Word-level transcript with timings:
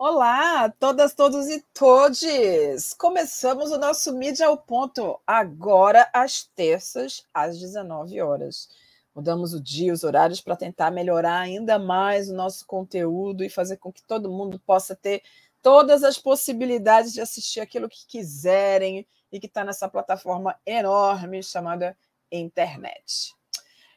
Olá, 0.00 0.70
todas, 0.78 1.12
todos 1.12 1.48
e 1.48 1.60
todes! 1.74 2.94
Começamos 2.94 3.72
o 3.72 3.78
nosso 3.78 4.12
Mídia 4.12 4.46
ao 4.46 4.56
Ponto, 4.56 5.20
agora 5.26 6.08
às 6.12 6.44
terças, 6.44 7.26
às 7.34 7.58
19 7.58 8.20
horas. 8.22 8.68
Mudamos 9.12 9.54
o 9.54 9.60
dia, 9.60 9.92
os 9.92 10.04
horários, 10.04 10.40
para 10.40 10.54
tentar 10.54 10.92
melhorar 10.92 11.40
ainda 11.40 11.80
mais 11.80 12.30
o 12.30 12.32
nosso 12.32 12.64
conteúdo 12.64 13.42
e 13.42 13.50
fazer 13.50 13.78
com 13.78 13.92
que 13.92 14.00
todo 14.04 14.30
mundo 14.30 14.60
possa 14.60 14.94
ter 14.94 15.20
todas 15.60 16.04
as 16.04 16.16
possibilidades 16.16 17.12
de 17.12 17.20
assistir 17.20 17.58
aquilo 17.58 17.88
que 17.88 18.06
quiserem 18.06 19.04
e 19.32 19.40
que 19.40 19.46
está 19.46 19.64
nessa 19.64 19.88
plataforma 19.88 20.56
enorme 20.64 21.42
chamada 21.42 21.98
internet. 22.30 23.34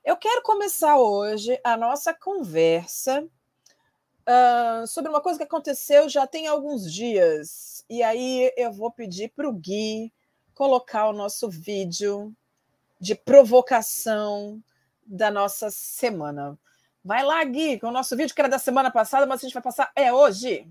Eu 0.04 0.18
quero 0.18 0.42
começar 0.42 0.98
hoje 0.98 1.60
a 1.64 1.78
nossa 1.78 2.12
conversa 2.12 3.24
sobre 4.88 5.10
uma 5.10 5.22
coisa 5.22 5.38
que 5.40 5.46
aconteceu 5.46 6.10
já 6.10 6.26
tem 6.26 6.48
alguns 6.48 6.92
dias. 6.92 7.86
E 7.90 8.04
aí 8.04 8.52
eu 8.58 8.72
vou 8.72 8.92
pedir 8.92 9.30
para 9.30 9.50
o 9.50 9.54
Gui 9.54 10.12
colocar 10.54 11.08
o 11.10 11.14
nosso 11.14 11.50
vídeo 11.50 12.34
de 13.00 13.16
provocação 13.16 14.62
da 15.06 15.32
nossa 15.32 15.70
semana. 15.70 16.58
Vai 17.04 17.24
lá, 17.24 17.44
Gui, 17.44 17.80
com 17.80 17.88
o 17.88 17.92
nosso 17.92 18.16
vídeo 18.16 18.34
que 18.34 18.42
era 18.42 18.50
da 18.50 18.60
semana 18.60 18.92
passada, 18.92 19.26
mas 19.26 19.40
a 19.40 19.44
gente 19.44 19.54
vai 19.54 19.64
passar 19.64 19.92
é 19.96 20.14
hoje 20.14 20.70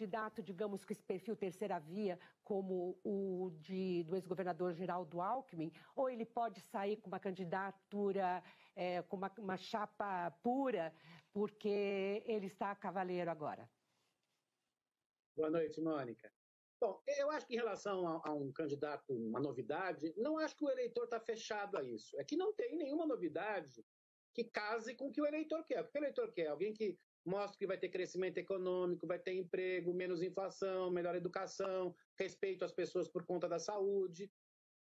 candidato, 0.00 0.42
digamos, 0.42 0.84
com 0.84 0.92
esse 0.92 1.02
perfil 1.02 1.36
terceira 1.36 1.78
via, 1.78 2.18
como 2.42 2.96
o 3.04 3.52
de, 3.60 3.89
do 4.02 4.16
ex-governador 4.16 4.72
Geraldo 4.72 5.20
Alckmin, 5.20 5.72
ou 5.94 6.08
ele 6.08 6.24
pode 6.24 6.60
sair 6.60 6.96
com 6.96 7.08
uma 7.08 7.20
candidatura, 7.20 8.42
é, 8.74 9.02
com 9.02 9.16
uma, 9.16 9.32
uma 9.38 9.56
chapa 9.56 10.30
pura, 10.42 10.92
porque 11.32 12.22
ele 12.26 12.46
está 12.46 12.74
cavaleiro 12.74 13.30
agora? 13.30 13.68
Boa 15.36 15.50
noite, 15.50 15.80
Mônica. 15.80 16.30
Bom, 16.80 17.02
eu 17.06 17.30
acho 17.30 17.46
que 17.46 17.54
em 17.54 17.58
relação 17.58 18.08
a, 18.08 18.22
a, 18.24 18.32
um 18.32 18.50
candidato, 18.52 19.12
uma 19.12 19.38
novidade, 19.38 20.14
não 20.16 20.38
acho 20.38 20.56
que 20.56 20.64
o 20.64 20.70
eleitor 20.70 21.04
está 21.04 21.20
fechado 21.20 21.76
a 21.76 21.82
isso. 21.82 22.18
É 22.18 22.24
que 22.24 22.36
não 22.36 22.54
tem 22.54 22.74
nenhuma 22.76 23.06
novidade 23.06 23.84
que 24.32 24.44
case 24.44 24.94
com 24.94 25.08
o 25.08 25.12
que 25.12 25.20
o 25.20 25.26
eleitor 25.26 25.62
quer. 25.64 25.82
O 25.82 25.88
que 25.88 25.98
o 25.98 26.00
eleitor 26.00 26.32
quer? 26.32 26.46
Alguém 26.46 26.72
que 26.72 26.98
mostra 27.24 27.58
que 27.58 27.66
vai 27.66 27.78
ter 27.78 27.88
crescimento 27.88 28.38
econômico, 28.38 29.06
vai 29.06 29.18
ter 29.18 29.34
emprego, 29.34 29.94
menos 29.94 30.22
inflação, 30.22 30.90
melhor 30.90 31.14
educação, 31.14 31.94
respeito 32.18 32.64
às 32.64 32.72
pessoas 32.72 33.08
por 33.08 33.24
conta 33.24 33.48
da 33.48 33.58
saúde. 33.58 34.30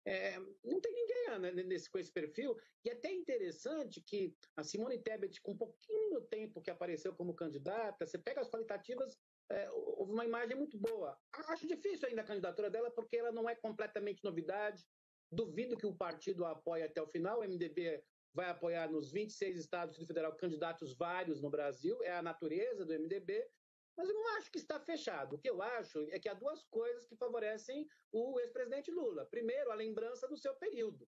É, 0.07 0.39
não 0.63 0.81
tem 0.81 0.93
ninguém 0.93 1.15
né, 1.39 1.51
nesse, 1.51 1.91
com 1.91 1.99
esse 1.99 2.13
perfil. 2.13 2.57
E 2.85 2.91
é 2.91 2.93
até 2.93 3.11
interessante 3.13 4.01
que 4.01 4.35
a 4.57 4.63
Simone 4.63 4.99
Tebet, 4.99 5.41
com 5.41 5.53
um 5.53 5.57
pouquinho 5.57 6.11
do 6.11 6.21
tempo 6.23 6.61
que 6.61 6.71
apareceu 6.71 7.15
como 7.15 7.35
candidata, 7.35 8.07
você 8.07 8.19
pega 8.19 8.41
as 8.41 8.51
qualitativas, 8.51 9.19
é, 9.51 9.71
houve 9.71 10.13
uma 10.13 10.25
imagem 10.25 10.57
muito 10.57 10.79
boa. 10.79 11.19
Acho 11.49 11.67
difícil 11.67 12.09
ainda 12.09 12.23
a 12.23 12.27
candidatura 12.27 12.71
dela, 12.71 12.91
porque 12.91 13.17
ela 13.17 13.33
não 13.33 13.49
é 13.49 13.55
completamente 13.55 14.23
novidade. 14.23 14.85
Duvido 15.31 15.77
que 15.77 15.87
o 15.87 15.95
partido 15.95 16.45
a 16.45 16.53
apoie 16.53 16.83
até 16.83 17.03
o 17.03 17.09
final. 17.09 17.41
O 17.41 17.43
MDB 17.43 18.03
vai 18.35 18.51
apoiar 18.51 18.91
nos 18.91 19.13
26 19.13 19.57
estados 19.57 19.97
do 19.97 20.07
federal 20.07 20.35
candidatos 20.37 20.93
vários 20.95 21.41
no 21.41 21.49
Brasil, 21.49 22.03
é 22.03 22.13
a 22.13 22.23
natureza 22.23 22.85
do 22.85 22.93
MDB, 22.93 23.49
mas 23.97 24.09
eu 24.09 24.15
não 24.15 24.37
acho 24.37 24.51
que 24.51 24.59
está 24.59 24.81
fechado. 24.81 25.37
O 25.37 25.39
que 25.39 25.49
eu 25.49 25.63
acho 25.63 26.01
é 26.11 26.19
que 26.19 26.29
há 26.29 26.35
duas 26.35 26.65
coisas 26.65 27.07
que 27.07 27.17
favorecem 27.17 27.89
o 28.13 28.41
ex-presidente 28.41 28.91
Lula. 28.91 29.25
Primeiro, 29.27 29.71
a 29.71 29.75
lembrança 29.77 30.27
do 30.27 30.37
seu 30.37 30.55
período. 30.57 31.09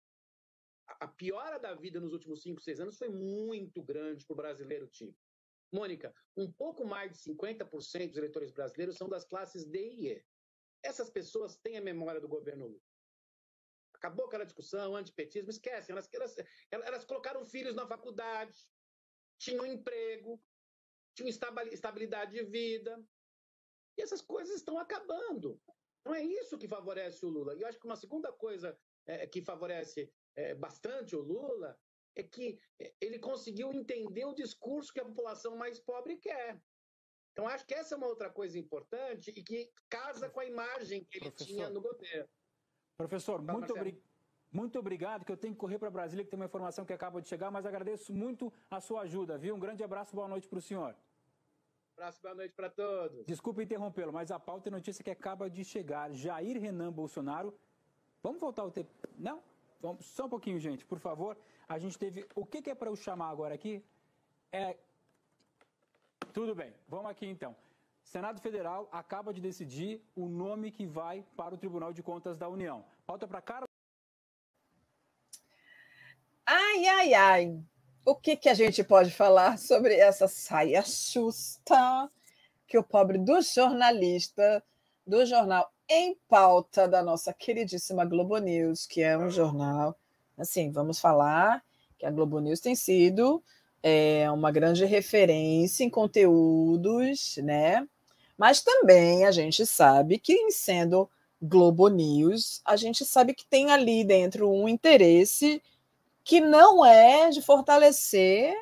A 0.86 1.08
piora 1.08 1.58
da 1.58 1.74
vida 1.74 1.98
nos 1.98 2.12
últimos 2.12 2.42
cinco, 2.42 2.60
seis 2.60 2.78
anos 2.78 2.98
foi 2.98 3.08
muito 3.08 3.82
grande 3.82 4.24
para 4.24 4.34
o 4.34 4.36
brasileiro 4.36 4.86
tipo. 4.86 5.18
Mônica, 5.72 6.14
um 6.36 6.52
pouco 6.52 6.84
mais 6.84 7.12
de 7.12 7.18
50% 7.18 8.08
dos 8.08 8.16
eleitores 8.16 8.52
brasileiros 8.52 8.96
são 8.96 9.08
das 9.08 9.24
classes 9.24 9.64
D 9.64 9.88
e 9.88 10.12
E. 10.12 10.24
Essas 10.82 11.10
pessoas 11.10 11.56
têm 11.56 11.76
a 11.78 11.80
memória 11.80 12.20
do 12.20 12.28
governo 12.28 12.66
Lula. 12.68 12.85
Acabou 13.96 14.26
aquela 14.26 14.44
discussão, 14.44 14.94
antipetismo, 14.96 15.50
esquecem. 15.50 15.92
Elas, 15.92 16.08
elas, 16.12 16.36
elas 16.70 17.04
colocaram 17.04 17.44
filhos 17.44 17.74
na 17.74 17.86
faculdade, 17.86 18.58
tinham 19.38 19.66
emprego, 19.66 20.42
tinham 21.14 21.28
estabilidade 21.28 22.32
de 22.32 22.44
vida. 22.44 23.02
E 23.98 24.02
essas 24.02 24.20
coisas 24.20 24.56
estão 24.56 24.78
acabando. 24.78 25.60
Não 26.04 26.14
é 26.14 26.22
isso 26.22 26.58
que 26.58 26.68
favorece 26.68 27.24
o 27.24 27.28
Lula. 27.28 27.56
E 27.56 27.62
eu 27.62 27.68
acho 27.68 27.80
que 27.80 27.86
uma 27.86 27.96
segunda 27.96 28.32
coisa 28.32 28.78
é, 29.06 29.26
que 29.26 29.42
favorece 29.42 30.12
é, 30.36 30.54
bastante 30.54 31.16
o 31.16 31.20
Lula 31.20 31.78
é 32.14 32.22
que 32.22 32.60
é, 32.78 32.94
ele 33.00 33.18
conseguiu 33.18 33.72
entender 33.72 34.24
o 34.24 34.34
discurso 34.34 34.92
que 34.92 35.00
a 35.00 35.04
população 35.04 35.56
mais 35.56 35.80
pobre 35.80 36.16
quer. 36.16 36.60
Então, 37.32 37.46
acho 37.48 37.66
que 37.66 37.74
essa 37.74 37.94
é 37.94 37.98
uma 37.98 38.06
outra 38.06 38.30
coisa 38.30 38.58
importante 38.58 39.30
e 39.30 39.42
que 39.42 39.70
casa 39.90 40.30
com 40.30 40.40
a 40.40 40.46
imagem 40.46 41.04
que 41.04 41.18
ele 41.18 41.30
Professor. 41.30 41.46
tinha 41.46 41.68
no 41.68 41.82
governo. 41.82 42.30
Professor, 42.96 43.42
muito, 43.42 43.72
obri... 43.74 44.02
muito 44.50 44.78
obrigado, 44.78 45.24
que 45.24 45.30
eu 45.30 45.36
tenho 45.36 45.52
que 45.52 45.60
correr 45.60 45.78
para 45.78 45.90
Brasília, 45.90 46.24
que 46.24 46.30
tem 46.30 46.38
uma 46.38 46.46
informação 46.46 46.84
que 46.84 46.92
acaba 46.92 47.20
de 47.20 47.28
chegar, 47.28 47.50
mas 47.50 47.66
agradeço 47.66 48.12
muito 48.12 48.50
a 48.70 48.80
sua 48.80 49.02
ajuda, 49.02 49.36
viu? 49.36 49.54
Um 49.54 49.60
grande 49.60 49.84
abraço, 49.84 50.16
boa 50.16 50.26
noite 50.26 50.48
para 50.48 50.58
o 50.58 50.62
senhor. 50.62 50.96
abraço, 51.94 52.22
boa 52.22 52.34
noite 52.34 52.54
para 52.54 52.70
todos. 52.70 53.26
Desculpe 53.26 53.62
interrompê-lo, 53.62 54.12
mas 54.12 54.30
a 54.30 54.40
pauta 54.40 54.68
e 54.68 54.72
notícia 54.72 55.04
que 55.04 55.10
acaba 55.10 55.50
de 55.50 55.62
chegar. 55.62 56.10
Jair 56.12 56.58
Renan 56.58 56.90
Bolsonaro. 56.90 57.54
Vamos 58.22 58.40
voltar 58.40 58.64
o 58.64 58.70
tempo. 58.70 58.90
Não? 59.18 59.42
Vamos, 59.78 60.06
só 60.06 60.24
um 60.24 60.28
pouquinho, 60.30 60.58
gente, 60.58 60.86
por 60.86 60.98
favor. 60.98 61.36
A 61.68 61.78
gente 61.78 61.98
teve. 61.98 62.26
O 62.34 62.46
que, 62.46 62.62
que 62.62 62.70
é 62.70 62.74
para 62.74 62.88
eu 62.88 62.96
chamar 62.96 63.28
agora 63.28 63.54
aqui? 63.54 63.84
É. 64.50 64.74
Tudo 66.32 66.54
bem, 66.54 66.72
vamos 66.88 67.10
aqui 67.10 67.26
então. 67.26 67.54
Senado 68.06 68.40
Federal 68.40 68.88
acaba 68.92 69.34
de 69.34 69.40
decidir 69.40 70.00
o 70.14 70.26
nome 70.28 70.70
que 70.70 70.86
vai 70.86 71.24
para 71.36 71.56
o 71.56 71.58
Tribunal 71.58 71.92
de 71.92 72.04
Contas 72.04 72.38
da 72.38 72.48
União. 72.48 72.84
Falta 73.04 73.26
para 73.26 73.42
cara. 73.42 73.64
Ai, 76.46 76.86
ai, 76.86 77.14
ai. 77.14 77.64
O 78.04 78.14
que, 78.14 78.36
que 78.36 78.48
a 78.48 78.54
gente 78.54 78.84
pode 78.84 79.10
falar 79.10 79.58
sobre 79.58 79.96
essa 79.96 80.28
saia 80.28 80.82
justa 80.82 82.08
que 82.68 82.78
o 82.78 82.84
pobre 82.84 83.18
do 83.18 83.42
jornalista 83.42 84.62
do 85.04 85.26
jornal 85.26 85.68
em 85.88 86.16
pauta 86.28 86.86
da 86.86 87.02
nossa 87.02 87.34
queridíssima 87.34 88.04
Globo 88.04 88.38
News, 88.38 88.86
que 88.86 89.02
é 89.02 89.18
um 89.18 89.30
jornal, 89.30 89.98
assim, 90.38 90.70
vamos 90.70 91.00
falar 91.00 91.60
que 91.98 92.06
a 92.06 92.10
Globo 92.12 92.38
News 92.38 92.60
tem 92.60 92.76
sido 92.76 93.42
é, 93.82 94.30
uma 94.30 94.52
grande 94.52 94.84
referência 94.84 95.82
em 95.82 95.90
conteúdos, 95.90 97.36
né? 97.38 97.84
Mas 98.36 98.62
também 98.62 99.24
a 99.24 99.30
gente 99.30 99.64
sabe 99.64 100.18
que, 100.18 100.32
em 100.32 100.50
sendo 100.50 101.08
Globo 101.40 101.88
News, 101.88 102.60
a 102.64 102.76
gente 102.76 103.04
sabe 103.04 103.34
que 103.34 103.46
tem 103.46 103.70
ali 103.70 104.04
dentro 104.04 104.50
um 104.50 104.68
interesse 104.68 105.62
que 106.24 106.40
não 106.40 106.84
é 106.84 107.30
de 107.30 107.40
fortalecer 107.40 108.54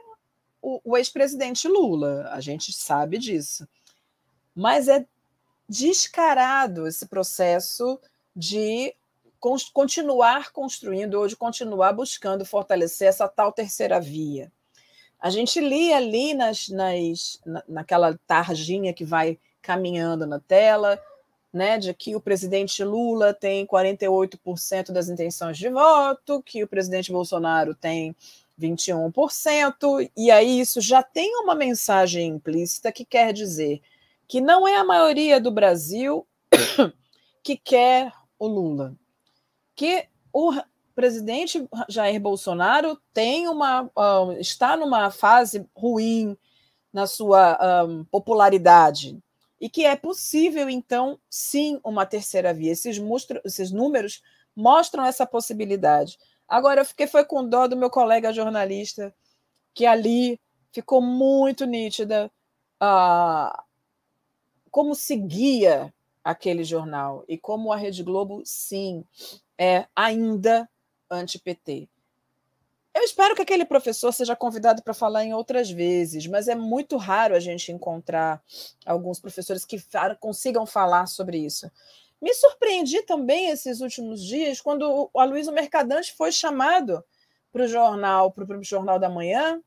o, 0.60 0.80
o 0.84 0.96
ex-presidente 0.96 1.66
Lula. 1.66 2.28
A 2.30 2.40
gente 2.40 2.72
sabe 2.72 3.18
disso. 3.18 3.66
Mas 4.54 4.86
é 4.88 5.06
descarado 5.68 6.86
esse 6.86 7.06
processo 7.06 7.98
de 8.36 8.94
continuar 9.72 10.52
construindo 10.52 11.14
ou 11.14 11.26
de 11.26 11.36
continuar 11.36 11.92
buscando 11.92 12.46
fortalecer 12.46 13.08
essa 13.08 13.28
tal 13.28 13.52
terceira 13.52 14.00
via. 14.00 14.50
A 15.20 15.30
gente 15.30 15.60
lia 15.60 15.96
ali 15.96 16.34
nas, 16.34 16.68
nas, 16.68 17.40
naquela 17.68 18.18
tarjinha 18.26 18.92
que 18.92 19.04
vai 19.04 19.38
caminhando 19.64 20.26
na 20.26 20.38
tela, 20.38 21.00
né, 21.50 21.78
de 21.78 21.94
que 21.94 22.14
o 22.14 22.20
presidente 22.20 22.84
Lula 22.84 23.32
tem 23.32 23.66
48% 23.66 24.92
das 24.92 25.08
intenções 25.08 25.56
de 25.56 25.70
voto, 25.70 26.42
que 26.42 26.62
o 26.62 26.68
presidente 26.68 27.10
Bolsonaro 27.10 27.74
tem 27.74 28.14
21%, 28.60 30.10
e 30.16 30.30
aí 30.30 30.60
isso 30.60 30.80
já 30.80 31.02
tem 31.02 31.34
uma 31.36 31.54
mensagem 31.54 32.28
implícita 32.28 32.92
que 32.92 33.04
quer 33.04 33.32
dizer 33.32 33.80
que 34.28 34.40
não 34.40 34.66
é 34.68 34.76
a 34.76 34.84
maioria 34.84 35.40
do 35.40 35.50
Brasil 35.50 36.26
que 37.42 37.56
quer 37.56 38.12
o 38.38 38.46
Lula, 38.46 38.94
que 39.74 40.06
o 40.32 40.52
presidente 40.94 41.66
Jair 41.88 42.20
Bolsonaro 42.20 42.98
tem 43.12 43.48
uma 43.48 43.82
uh, 43.82 44.32
está 44.38 44.76
numa 44.76 45.10
fase 45.10 45.66
ruim 45.74 46.36
na 46.92 47.06
sua 47.06 47.84
um, 47.84 48.04
popularidade, 48.04 49.18
e 49.64 49.70
que 49.70 49.86
é 49.86 49.96
possível, 49.96 50.68
então, 50.68 51.18
sim, 51.30 51.80
uma 51.82 52.04
terceira 52.04 52.52
via. 52.52 52.70
Esses, 52.70 52.98
mostro, 52.98 53.40
esses 53.46 53.70
números 53.70 54.22
mostram 54.54 55.06
essa 55.06 55.24
possibilidade. 55.24 56.18
Agora, 56.46 56.82
eu 56.82 56.84
fiquei 56.84 57.06
foi 57.06 57.24
com 57.24 57.48
dó 57.48 57.66
do 57.66 57.74
meu 57.74 57.88
colega 57.88 58.30
jornalista, 58.30 59.14
que 59.72 59.86
ali 59.86 60.38
ficou 60.70 61.00
muito 61.00 61.64
nítida 61.64 62.30
ah, 62.78 63.64
como 64.70 64.94
seguia 64.94 65.94
aquele 66.22 66.62
jornal 66.62 67.24
e 67.26 67.38
como 67.38 67.72
a 67.72 67.76
Rede 67.76 68.02
Globo, 68.02 68.42
sim, 68.44 69.02
é 69.56 69.86
ainda 69.96 70.68
anti-PT. 71.10 71.88
Espero 73.04 73.34
que 73.34 73.42
aquele 73.42 73.66
professor 73.66 74.12
seja 74.12 74.34
convidado 74.34 74.82
para 74.82 74.94
falar 74.94 75.24
em 75.24 75.34
outras 75.34 75.70
vezes, 75.70 76.26
mas 76.26 76.48
é 76.48 76.54
muito 76.54 76.96
raro 76.96 77.34
a 77.34 77.40
gente 77.40 77.70
encontrar 77.70 78.42
alguns 78.86 79.20
professores 79.20 79.64
que 79.64 79.76
consigam 80.18 80.64
falar 80.64 81.06
sobre 81.06 81.38
isso. 81.38 81.70
Me 82.20 82.32
surpreendi 82.32 83.02
também 83.02 83.50
esses 83.50 83.80
últimos 83.80 84.24
dias 84.24 84.60
quando 84.60 85.10
o 85.12 85.20
Aloysio 85.20 85.52
Mercadante 85.52 86.14
foi 86.14 86.32
chamado 86.32 87.04
para 87.52 87.64
o 87.64 87.68
jornal, 87.68 88.32
para 88.32 88.58
o 88.58 88.64
Jornal 88.64 88.98
da 88.98 89.10
Manhã, 89.10 89.60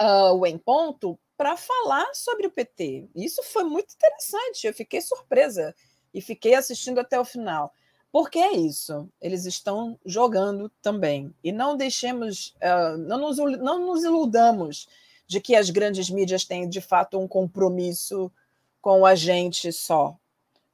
uh, 0.00 0.32
o 0.32 0.46
Em 0.46 0.56
Ponto, 0.56 1.18
para 1.36 1.56
falar 1.56 2.06
sobre 2.14 2.46
o 2.46 2.50
PT. 2.50 3.08
Isso 3.14 3.42
foi 3.42 3.64
muito 3.64 3.92
interessante, 3.94 4.66
eu 4.66 4.72
fiquei 4.72 5.00
surpresa 5.00 5.74
e 6.14 6.20
fiquei 6.20 6.54
assistindo 6.54 6.98
até 6.98 7.18
o 7.18 7.24
final. 7.24 7.72
Porque 8.16 8.38
é 8.38 8.56
isso, 8.56 9.10
eles 9.20 9.44
estão 9.44 10.00
jogando 10.02 10.72
também. 10.80 11.34
E 11.44 11.52
não 11.52 11.76
deixemos, 11.76 12.56
uh, 12.62 12.96
não, 12.96 13.18
nos, 13.18 13.36
não 13.36 13.88
nos 13.88 14.04
iludamos 14.04 14.88
de 15.26 15.38
que 15.38 15.54
as 15.54 15.68
grandes 15.68 16.08
mídias 16.08 16.42
têm 16.42 16.66
de 16.66 16.80
fato 16.80 17.18
um 17.18 17.28
compromisso 17.28 18.32
com 18.80 19.04
a 19.04 19.14
gente 19.14 19.70
só, 19.70 20.16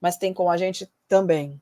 mas 0.00 0.16
tem 0.16 0.32
com 0.32 0.48
a 0.48 0.56
gente 0.56 0.88
também. 1.08 1.60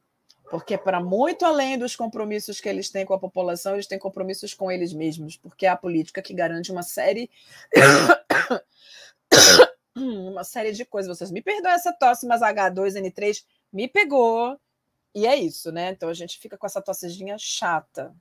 Porque, 0.50 0.76
para 0.76 1.00
muito 1.00 1.46
além 1.46 1.78
dos 1.78 1.96
compromissos 1.96 2.60
que 2.60 2.68
eles 2.68 2.90
têm 2.90 3.06
com 3.06 3.14
a 3.14 3.18
população, 3.18 3.72
eles 3.72 3.86
têm 3.86 3.98
compromissos 3.98 4.52
com 4.52 4.70
eles 4.70 4.92
mesmos, 4.92 5.38
porque 5.38 5.64
é 5.64 5.70
a 5.70 5.76
política 5.78 6.20
que 6.20 6.34
garante 6.34 6.70
uma 6.70 6.82
série. 6.82 7.30
uma 9.96 10.44
série 10.44 10.72
de 10.72 10.84
coisas. 10.84 11.16
Vocês 11.16 11.30
me 11.30 11.40
perdoem 11.40 11.72
essa 11.72 11.90
tosse, 11.90 12.26
mas 12.26 12.42
H2N3 12.42 13.44
me 13.72 13.88
pegou 13.88 14.60
e 15.14 15.26
é 15.26 15.36
isso, 15.36 15.72
né? 15.72 15.90
Então 15.90 16.08
a 16.08 16.14
gente 16.14 16.38
fica 16.38 16.56
com 16.56 16.66
essa 16.66 16.80
tossezinha 16.80 17.36
chata. 17.38 18.14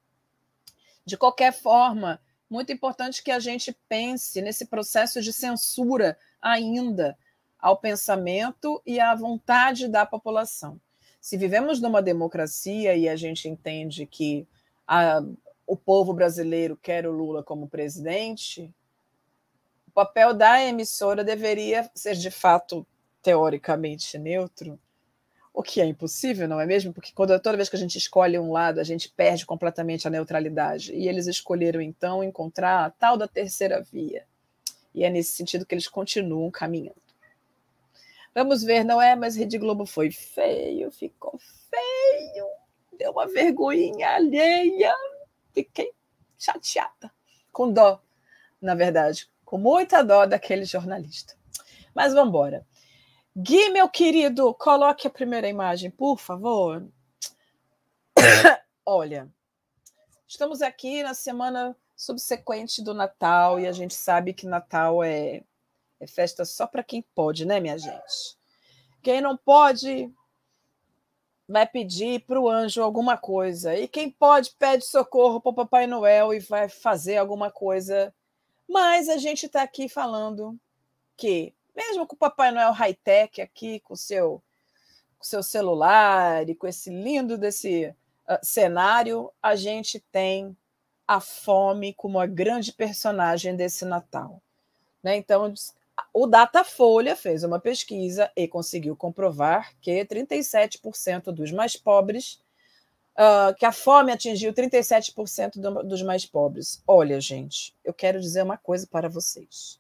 De 1.06 1.18
qualquer 1.18 1.54
forma, 1.54 2.20
muito 2.50 2.72
importante 2.72 3.24
que 3.24 3.32
a 3.32 3.40
gente 3.40 3.76
pense 3.88 4.42
nesse 4.42 4.66
processo 4.66 5.22
de 5.22 5.32
censura 5.32 6.18
ainda 6.42 7.18
ao 7.60 7.78
pensamento 7.78 8.82
e 8.86 9.00
à 9.00 9.14
vontade 9.14 9.88
da 9.88 10.06
população. 10.06 10.80
Se 11.22 11.38
vivemos 11.38 11.82
numa 11.82 12.02
democracia 12.02 12.96
e 12.96 13.08
a 13.08 13.16
gente 13.16 13.48
entende 13.48 14.06
que 14.06 14.48
a, 14.88 15.22
o 15.68 15.76
povo 15.76 16.14
brasileiro 16.14 16.78
quer 16.78 17.06
o 17.06 17.12
Lula 17.12 17.44
como 17.44 17.68
presidente, 17.68 18.74
o 19.88 19.92
papel 19.92 20.34
da 20.34 20.64
emissora 20.64 21.24
deveria 21.24 21.90
ser 21.94 22.16
de 22.16 22.32
fato 22.32 22.88
teoricamente 23.22 24.18
neutro 24.18 24.80
o 25.54 25.64
que 25.64 25.82
é 25.82 25.86
impossível, 25.86 26.48
não 26.48 26.60
é 26.60 26.66
mesmo? 26.66 26.94
Porque 26.94 27.12
quando, 27.14 27.38
toda 27.40 27.58
vez 27.58 27.70
que 27.70 27.76
a 27.76 27.80
gente 27.80 27.98
escolhe 27.98 28.38
um 28.38 28.52
lado, 28.52 28.80
a 28.80 28.84
gente 28.84 29.10
perde 29.10 29.46
completamente 29.46 30.08
a 30.08 30.12
neutralidade. 30.12 30.94
E 30.94 31.08
eles 31.08 31.28
escolheram, 31.28 31.82
então, 31.82 32.24
encontrar 32.24 32.86
a 32.86 32.90
tal 32.90 33.18
da 33.18 33.28
terceira 33.28 33.82
via. 33.82 34.26
E 34.94 35.04
é 35.04 35.10
nesse 35.10 35.34
sentido 35.34 35.66
que 35.66 35.74
eles 35.74 35.88
continuam 35.88 36.50
caminhando. 36.50 37.02
Vamos 38.34 38.64
ver, 38.64 38.84
não 38.84 39.02
é? 39.02 39.16
Mas 39.16 39.36
Rede 39.36 39.58
Globo 39.58 39.86
foi 39.86 40.12
feio, 40.12 40.92
ficou 40.92 41.40
feio, 41.70 42.48
deu 42.98 43.12
uma 43.12 43.28
vergonhinha 43.28 44.12
alheia. 44.12 44.96
Fiquei 45.54 45.92
chateada, 46.38 47.12
com 47.52 47.72
dó, 47.72 48.02
na 48.62 48.76
verdade, 48.76 49.30
com 49.44 49.58
muita 49.58 50.04
dó 50.04 50.26
daquele 50.26 50.64
jornalista. 50.64 51.36
Mas 51.94 52.14
vamos 52.14 52.30
embora. 52.30 52.66
Gui, 53.36 53.70
meu 53.70 53.88
querido, 53.88 54.54
coloque 54.56 55.08
a 55.08 55.12
primeira 55.12 55.48
imagem, 55.48 55.92
por 55.92 56.18
favor. 56.18 56.88
Olha, 58.86 59.32
estamos 60.28 60.62
aqui 60.62 61.04
na 61.04 61.14
semana 61.14 61.76
subsequente 61.96 62.84
do 62.84 62.94
Natal 62.94 63.60
e 63.60 63.68
a 63.68 63.72
gente 63.72 63.94
sabe 63.94 64.34
que 64.34 64.48
Natal 64.48 65.04
é, 65.04 65.44
é 66.00 66.08
festa 66.08 66.44
só 66.44 66.66
para 66.66 66.84
quem 66.84 67.02
pode, 67.14 67.46
né, 67.46 67.60
minha 67.60 67.78
gente? 67.78 68.38
Quem 69.02 69.22
não 69.22 69.38
pode 69.38 70.12
vai 71.48 71.66
pedir 71.66 72.26
para 72.26 72.40
o 72.40 72.48
anjo 72.48 72.82
alguma 72.82 73.18
coisa. 73.18 73.76
E 73.76 73.88
quem 73.88 74.10
pode 74.10 74.52
pede 74.58 74.86
socorro 74.86 75.42
para 75.42 75.50
o 75.50 75.56
Papai 75.56 75.88
Noel 75.88 76.34
e 76.34 76.40
vai 76.40 76.70
fazer 76.70 77.18
alguma 77.18 77.50
coisa. 77.50 78.14
Mas 78.68 79.10
a 79.10 79.18
gente 79.18 79.48
está 79.48 79.64
aqui 79.64 79.90
falando 79.90 80.60
que 81.18 81.56
mesmo 81.80 82.06
com 82.06 82.14
o 82.14 82.20
Papai 82.20 82.52
Noel 82.52 82.74
high-tech 82.74 83.42
aqui, 83.42 83.80
com 83.80 83.94
o 83.94 83.98
seu, 83.98 84.44
com 85.18 85.24
seu 85.24 85.42
celular 85.42 86.48
e 86.50 86.54
com 86.54 86.68
esse 86.68 86.90
lindo 86.90 87.38
desse 87.38 87.96
uh, 88.28 88.38
cenário, 88.44 89.32
a 89.42 89.56
gente 89.56 90.00
tem 90.12 90.56
a 91.08 91.22
fome 91.22 91.94
como 91.94 92.20
a 92.20 92.28
grande 92.28 92.74
personagem 92.74 93.56
desse 93.56 93.86
Natal. 93.86 94.42
Né? 95.02 95.16
Então, 95.16 95.54
o 96.14 96.28
Datafolha 96.28 97.16
fez 97.16 97.44
uma 97.44 97.60
pesquisa 97.60 98.30
e 98.36 98.48
conseguiu 98.48 98.96
comprovar 98.96 99.74
que 99.82 100.06
37% 100.06 101.32
dos 101.32 101.52
mais 101.52 101.78
pobres, 101.78 102.42
uh, 103.16 103.56
que 103.58 103.66
a 103.66 103.72
fome 103.72 104.12
atingiu 104.12 104.54
37% 104.54 105.60
do, 105.60 105.84
dos 105.84 106.02
mais 106.02 106.26
pobres. 106.26 106.84
Olha, 106.86 107.22
gente, 107.22 107.74
eu 107.86 107.94
quero 107.94 108.20
dizer 108.20 108.44
uma 108.44 108.58
coisa 108.58 108.86
para 108.86 109.08
vocês. 109.08 109.80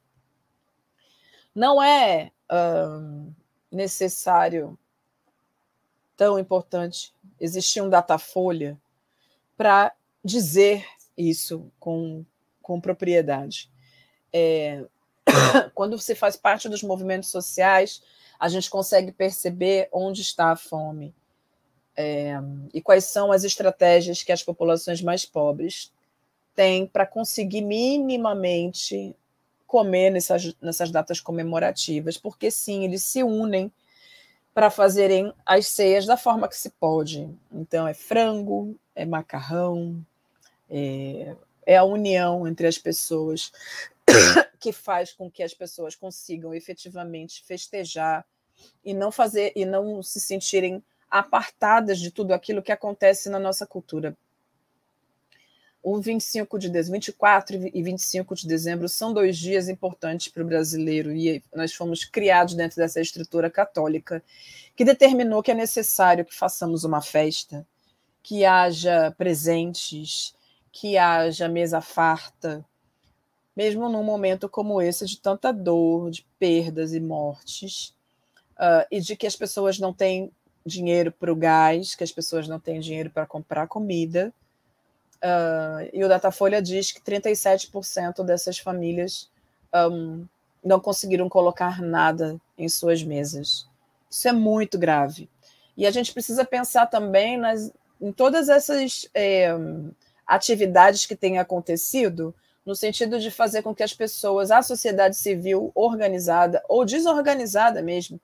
Não 1.53 1.81
é 1.81 2.31
uh, 2.51 3.33
necessário, 3.71 4.77
tão 6.15 6.37
importante, 6.37 7.13
existir 7.39 7.81
um 7.81 7.89
Datafolha 7.89 8.79
para 9.57 9.93
dizer 10.23 10.85
isso 11.17 11.71
com, 11.79 12.25
com 12.61 12.79
propriedade. 12.79 13.69
É, 14.31 14.85
quando 15.73 15.97
você 15.97 16.15
faz 16.15 16.35
parte 16.35 16.69
dos 16.69 16.83
movimentos 16.83 17.29
sociais, 17.29 18.01
a 18.39 18.47
gente 18.47 18.69
consegue 18.69 19.11
perceber 19.11 19.89
onde 19.91 20.21
está 20.21 20.51
a 20.51 20.55
fome 20.55 21.13
é, 21.95 22.33
e 22.73 22.81
quais 22.81 23.03
são 23.05 23.31
as 23.31 23.43
estratégias 23.43 24.23
que 24.23 24.31
as 24.31 24.41
populações 24.41 25.01
mais 25.01 25.25
pobres 25.25 25.91
têm 26.55 26.87
para 26.87 27.05
conseguir 27.05 27.61
minimamente 27.61 29.13
comer 29.69 30.09
nessas, 30.09 30.55
nessas 30.59 30.89
datas 30.89 31.21
comemorativas, 31.21 32.17
porque 32.17 32.49
sim, 32.49 32.83
eles 32.83 33.03
se 33.03 33.21
unem 33.21 33.71
para 34.51 34.71
fazerem 34.71 35.31
as 35.45 35.67
ceias 35.67 36.07
da 36.07 36.17
forma 36.17 36.47
que 36.49 36.57
se 36.57 36.71
pode. 36.71 37.29
Então, 37.51 37.87
é 37.87 37.93
frango, 37.93 38.75
é 38.95 39.05
macarrão, 39.05 40.03
é, 40.67 41.35
é 41.67 41.77
a 41.77 41.83
união 41.83 42.47
entre 42.47 42.65
as 42.65 42.79
pessoas 42.79 43.51
que 44.59 44.73
faz 44.73 45.13
com 45.13 45.29
que 45.29 45.43
as 45.43 45.53
pessoas 45.53 45.95
consigam 45.95 46.51
efetivamente 46.51 47.43
festejar 47.43 48.25
e 48.83 48.91
não 48.91 49.11
fazer 49.11 49.53
e 49.55 49.65
não 49.65 50.01
se 50.01 50.19
sentirem 50.19 50.83
apartadas 51.11 51.99
de 51.99 52.09
tudo 52.09 52.33
aquilo 52.33 52.63
que 52.63 52.71
acontece 52.71 53.29
na 53.29 53.37
nossa 53.37 53.67
cultura 53.67 54.17
o 55.81 55.99
25 55.99 56.59
de 56.59 56.69
dezembro, 56.69 56.99
24 56.99 57.71
e 57.73 57.81
25 57.81 58.35
de 58.35 58.47
dezembro 58.47 58.89
são 58.89 59.13
dois 59.13 59.37
dias 59.37 59.69
importantes 59.69 60.27
para 60.27 60.43
o 60.43 60.45
brasileiro 60.45 61.11
e 61.11 61.41
nós 61.55 61.73
fomos 61.73 62.03
criados 62.03 62.53
dentro 62.53 62.77
dessa 62.77 62.99
estrutura 62.99 63.49
católica 63.49 64.21
que 64.75 64.83
determinou 64.83 65.41
que 65.41 65.51
é 65.51 65.53
necessário 65.53 66.25
que 66.25 66.35
façamos 66.35 66.83
uma 66.83 67.01
festa, 67.01 67.65
que 68.21 68.43
haja 68.43 69.13
presentes, 69.17 70.35
que 70.71 70.97
haja 70.97 71.47
mesa 71.47 71.79
farta, 71.79 72.65
mesmo 73.55 73.89
num 73.89 74.03
momento 74.03 74.49
como 74.49 74.81
esse 74.81 75.05
de 75.05 75.19
tanta 75.19 75.51
dor, 75.51 76.11
de 76.11 76.25
perdas 76.37 76.93
e 76.93 76.99
mortes, 76.99 77.95
uh, 78.57 78.85
e 78.91 78.99
de 78.99 79.15
que 79.15 79.27
as 79.27 79.35
pessoas 79.35 79.79
não 79.79 79.93
têm 79.93 80.31
dinheiro 80.65 81.11
para 81.11 81.31
o 81.31 81.35
gás, 81.35 81.95
que 81.95 82.03
as 82.03 82.11
pessoas 82.11 82.47
não 82.47 82.59
têm 82.59 82.79
dinheiro 82.81 83.09
para 83.09 83.25
comprar 83.25 83.67
comida 83.67 84.33
Uh, 85.23 85.89
e 85.91 86.03
o 86.03 86.07
Datafolha 86.07 86.61
diz 86.61 86.91
que 86.91 87.01
37% 87.01 88.23
dessas 88.23 88.57
famílias 88.57 89.29
um, 89.91 90.25
não 90.63 90.79
conseguiram 90.79 91.27
colocar 91.27 91.81
nada 91.81 92.39
em 92.57 92.69
suas 92.69 93.03
mesas. 93.03 93.67
Isso 94.09 94.27
é 94.27 94.31
muito 94.31 94.77
grave. 94.77 95.29
E 95.75 95.85
a 95.85 95.91
gente 95.91 96.13
precisa 96.13 96.43
pensar 96.43 96.87
também 96.87 97.37
nas, 97.37 97.71
em 98.01 98.11
todas 98.11 98.49
essas 98.49 99.07
é, 99.13 99.49
atividades 100.25 101.05
que 101.05 101.15
têm 101.15 101.37
acontecido, 101.37 102.33
no 102.65 102.75
sentido 102.75 103.19
de 103.19 103.31
fazer 103.31 103.61
com 103.61 103.73
que 103.73 103.83
as 103.83 103.93
pessoas, 103.93 104.51
a 104.51 104.61
sociedade 104.61 105.15
civil 105.15 105.71
organizada 105.73 106.63
ou 106.67 106.85
desorganizada 106.85 107.81
mesmo, 107.81 108.19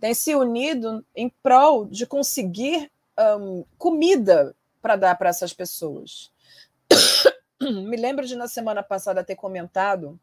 tenham 0.00 0.14
se 0.14 0.34
unido 0.34 1.04
em 1.14 1.28
prol 1.42 1.86
de 1.86 2.06
conseguir 2.06 2.90
um, 3.38 3.64
comida 3.78 4.54
para 4.82 4.96
dar 4.96 5.14
para 5.16 5.30
essas 5.30 5.52
pessoas. 5.52 6.30
Me 7.60 7.96
lembro 7.96 8.26
de 8.26 8.36
na 8.36 8.48
semana 8.48 8.82
passada 8.82 9.24
ter 9.24 9.36
comentado 9.36 10.18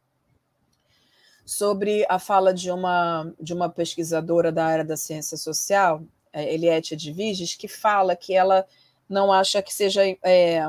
sobre 1.46 2.06
a 2.08 2.20
fala 2.20 2.54
de 2.54 2.72
uma, 2.72 3.34
de 3.40 3.54
uma 3.54 3.70
pesquisadora 3.70 4.52
da 4.52 4.66
área 4.66 4.86
da 4.86 4.96
ciência 4.96 5.38
social, 5.38 6.04
é, 6.32 6.54
Eliette 6.54 6.94
Edviges, 6.94 7.56
que 7.56 7.68
fala 7.68 8.16
que 8.16 8.34
ela 8.34 8.66
não 9.10 9.32
acha 9.32 9.62
que 9.62 9.74
seja 9.74 10.02
é, 10.24 10.62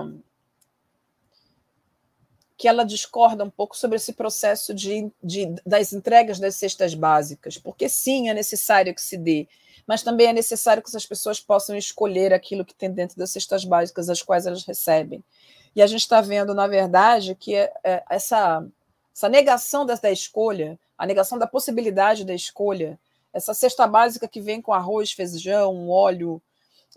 que 2.56 2.68
ela 2.68 2.84
discorda 2.84 3.44
um 3.44 3.50
pouco 3.50 3.76
sobre 3.76 3.96
esse 3.96 4.12
processo 4.12 4.72
de, 4.72 5.11
de, 5.22 5.54
das 5.66 5.92
entregas 5.92 6.38
das 6.38 6.54
cestas 6.54 6.94
básicas, 6.94 7.58
porque 7.58 7.88
sim, 7.88 8.28
é 8.28 8.34
necessário 8.34 8.94
que 8.94 9.02
se 9.02 9.16
dê, 9.16 9.49
mas 9.84 10.02
também 10.02 10.28
é 10.28 10.32
necessário 10.32 10.82
que 10.82 10.88
essas 10.88 11.04
pessoas 11.04 11.40
possam 11.40 11.76
escolher 11.76 12.32
aquilo 12.32 12.64
que 12.64 12.75
tem 12.75 12.90
dentro 12.92 13.16
das 13.16 13.30
cestas 13.30 13.64
básicas, 13.64 14.08
as 14.08 14.22
quais 14.22 14.46
elas 14.46 14.64
recebem. 14.64 15.25
E 15.74 15.82
a 15.82 15.86
gente 15.86 16.00
está 16.00 16.20
vendo, 16.20 16.54
na 16.54 16.66
verdade, 16.66 17.34
que 17.34 17.54
é, 17.54 17.72
é, 17.82 18.04
essa, 18.10 18.66
essa 19.14 19.28
negação 19.28 19.86
da, 19.86 19.94
da 19.94 20.10
escolha, 20.10 20.78
a 20.96 21.06
negação 21.06 21.38
da 21.38 21.46
possibilidade 21.46 22.24
da 22.24 22.34
escolha, 22.34 22.98
essa 23.32 23.54
cesta 23.54 23.86
básica 23.86 24.28
que 24.28 24.40
vem 24.40 24.60
com 24.60 24.72
arroz, 24.72 25.12
feijão, 25.12 25.88
óleo, 25.88 26.40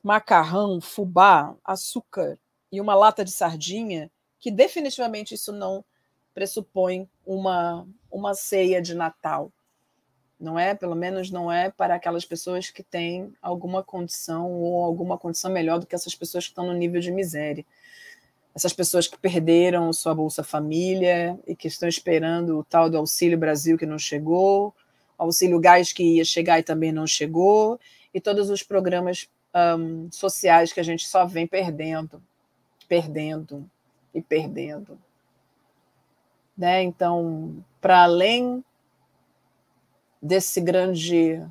macarrão, 0.03 0.81
fubá, 0.81 1.55
açúcar 1.63 2.37
e 2.71 2.81
uma 2.81 2.93
lata 2.93 3.23
de 3.23 3.31
sardinha, 3.31 4.11
que 4.39 4.51
definitivamente 4.51 5.33
isso 5.33 5.51
não 5.51 5.83
pressupõe 6.33 7.09
uma, 7.25 7.87
uma 8.11 8.33
ceia 8.33 8.81
de 8.81 8.93
Natal. 8.93 9.51
Não 10.37 10.59
é, 10.59 10.75
pelo 10.75 10.95
menos 10.95 11.31
não 11.31 11.49
é 11.49 11.71
para 11.71 11.95
aquelas 11.95 12.25
pessoas 12.25 12.69
que 12.69 12.83
têm 12.83 13.33
alguma 13.41 13.81
condição 13.81 14.51
ou 14.51 14.83
alguma 14.83 15.17
condição 15.17 15.49
melhor 15.49 15.79
do 15.79 15.87
que 15.87 15.95
essas 15.95 16.13
pessoas 16.13 16.43
que 16.43 16.51
estão 16.51 16.67
no 16.67 16.73
nível 16.73 16.99
de 16.99 17.09
miséria. 17.09 17.65
Essas 18.55 18.71
pessoas 18.71 19.05
que 19.05 19.17
perderam 19.17 19.91
sua 19.91 20.15
Bolsa 20.15 20.41
Família 20.41 21.37
e 21.45 21.55
que 21.55 21.67
estão 21.67 21.89
esperando 21.89 22.57
o 22.59 22.63
tal 22.63 22.89
do 22.89 22.97
Auxílio 22.97 23.37
Brasil 23.37 23.77
que 23.77 23.85
não 23.85 23.99
chegou, 23.99 24.73
Auxílio 25.17 25.59
Gás 25.59 25.91
que 25.91 26.15
ia 26.15 26.23
chegar 26.23 26.59
e 26.59 26.63
também 26.63 26.91
não 26.91 27.05
chegou, 27.05 27.77
e 28.13 28.21
todos 28.21 28.49
os 28.49 28.63
programas 28.63 29.27
um, 29.77 30.09
sociais 30.11 30.71
que 30.71 30.79
a 30.79 30.83
gente 30.83 31.05
só 31.07 31.25
vem 31.25 31.45
perdendo, 31.45 32.21
perdendo 32.87 33.69
e 34.13 34.21
perdendo. 34.21 34.97
Né? 36.57 36.83
Então, 36.83 37.63
para 37.81 38.03
além 38.03 38.63
desse 40.21 40.61
grande, 40.61 41.41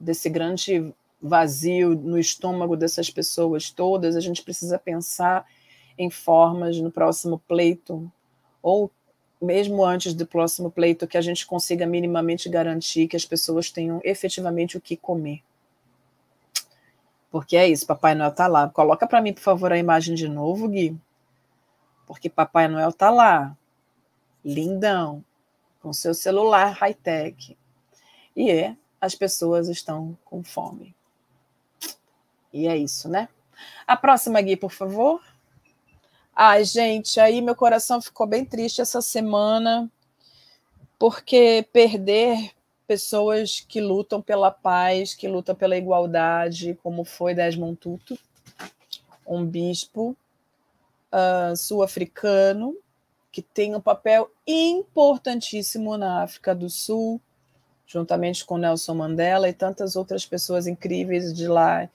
desse 0.00 0.30
grande 0.30 0.94
vazio 1.20 1.94
no 1.94 2.18
estômago 2.18 2.76
dessas 2.76 3.10
pessoas 3.10 3.70
todas, 3.70 4.16
a 4.16 4.20
gente 4.20 4.42
precisa 4.42 4.78
pensar 4.78 5.46
em 5.98 6.10
formas 6.10 6.78
no 6.78 6.90
próximo 6.90 7.38
pleito, 7.46 8.10
ou 8.62 8.90
mesmo 9.40 9.84
antes 9.84 10.14
do 10.14 10.26
próximo 10.26 10.70
pleito, 10.70 11.06
que 11.06 11.18
a 11.18 11.20
gente 11.20 11.46
consiga 11.46 11.86
minimamente 11.86 12.48
garantir 12.48 13.06
que 13.06 13.16
as 13.16 13.24
pessoas 13.24 13.70
tenham 13.70 14.00
efetivamente 14.02 14.76
o 14.76 14.80
que 14.80 14.96
comer. 14.96 15.42
Porque 17.30 17.56
é 17.56 17.68
isso, 17.68 17.86
Papai 17.86 18.14
Noel 18.14 18.30
está 18.30 18.46
lá. 18.46 18.68
Coloca 18.68 19.06
para 19.06 19.20
mim, 19.20 19.32
por 19.32 19.42
favor, 19.42 19.72
a 19.72 19.78
imagem 19.78 20.14
de 20.14 20.28
novo, 20.28 20.68
Gui. 20.68 20.96
Porque 22.06 22.30
Papai 22.30 22.68
Noel 22.68 22.90
está 22.90 23.10
lá, 23.10 23.56
lindão, 24.44 25.24
com 25.80 25.92
seu 25.92 26.14
celular 26.14 26.70
high-tech. 26.70 27.56
E 28.36 28.50
é, 28.50 28.76
as 29.00 29.14
pessoas 29.14 29.68
estão 29.68 30.16
com 30.24 30.42
fome. 30.42 30.94
E 32.52 32.68
é 32.68 32.76
isso, 32.76 33.08
né? 33.08 33.28
A 33.86 33.96
próxima, 33.96 34.40
Gui, 34.40 34.56
por 34.56 34.70
favor. 34.70 35.20
Ai, 36.36 36.64
gente, 36.64 37.20
aí 37.20 37.40
meu 37.40 37.54
coração 37.54 38.02
ficou 38.02 38.26
bem 38.26 38.44
triste 38.44 38.80
essa 38.80 39.00
semana, 39.00 39.88
porque 40.98 41.64
perder 41.72 42.50
pessoas 42.88 43.60
que 43.60 43.80
lutam 43.80 44.20
pela 44.20 44.50
paz, 44.50 45.14
que 45.14 45.28
lutam 45.28 45.54
pela 45.54 45.76
igualdade, 45.76 46.76
como 46.82 47.04
foi 47.04 47.34
Desmond 47.34 47.76
Tutu, 47.76 48.18
um 49.24 49.46
bispo 49.46 50.16
uh, 51.12 51.56
sul-africano 51.56 52.76
que 53.30 53.40
tem 53.40 53.74
um 53.76 53.80
papel 53.80 54.28
importantíssimo 54.44 55.96
na 55.96 56.24
África 56.24 56.52
do 56.52 56.68
Sul, 56.68 57.20
juntamente 57.86 58.44
com 58.44 58.58
Nelson 58.58 58.94
Mandela 58.94 59.48
e 59.48 59.52
tantas 59.52 59.94
outras 59.94 60.26
pessoas 60.26 60.66
incríveis 60.66 61.32
de 61.32 61.46
lá 61.46 61.88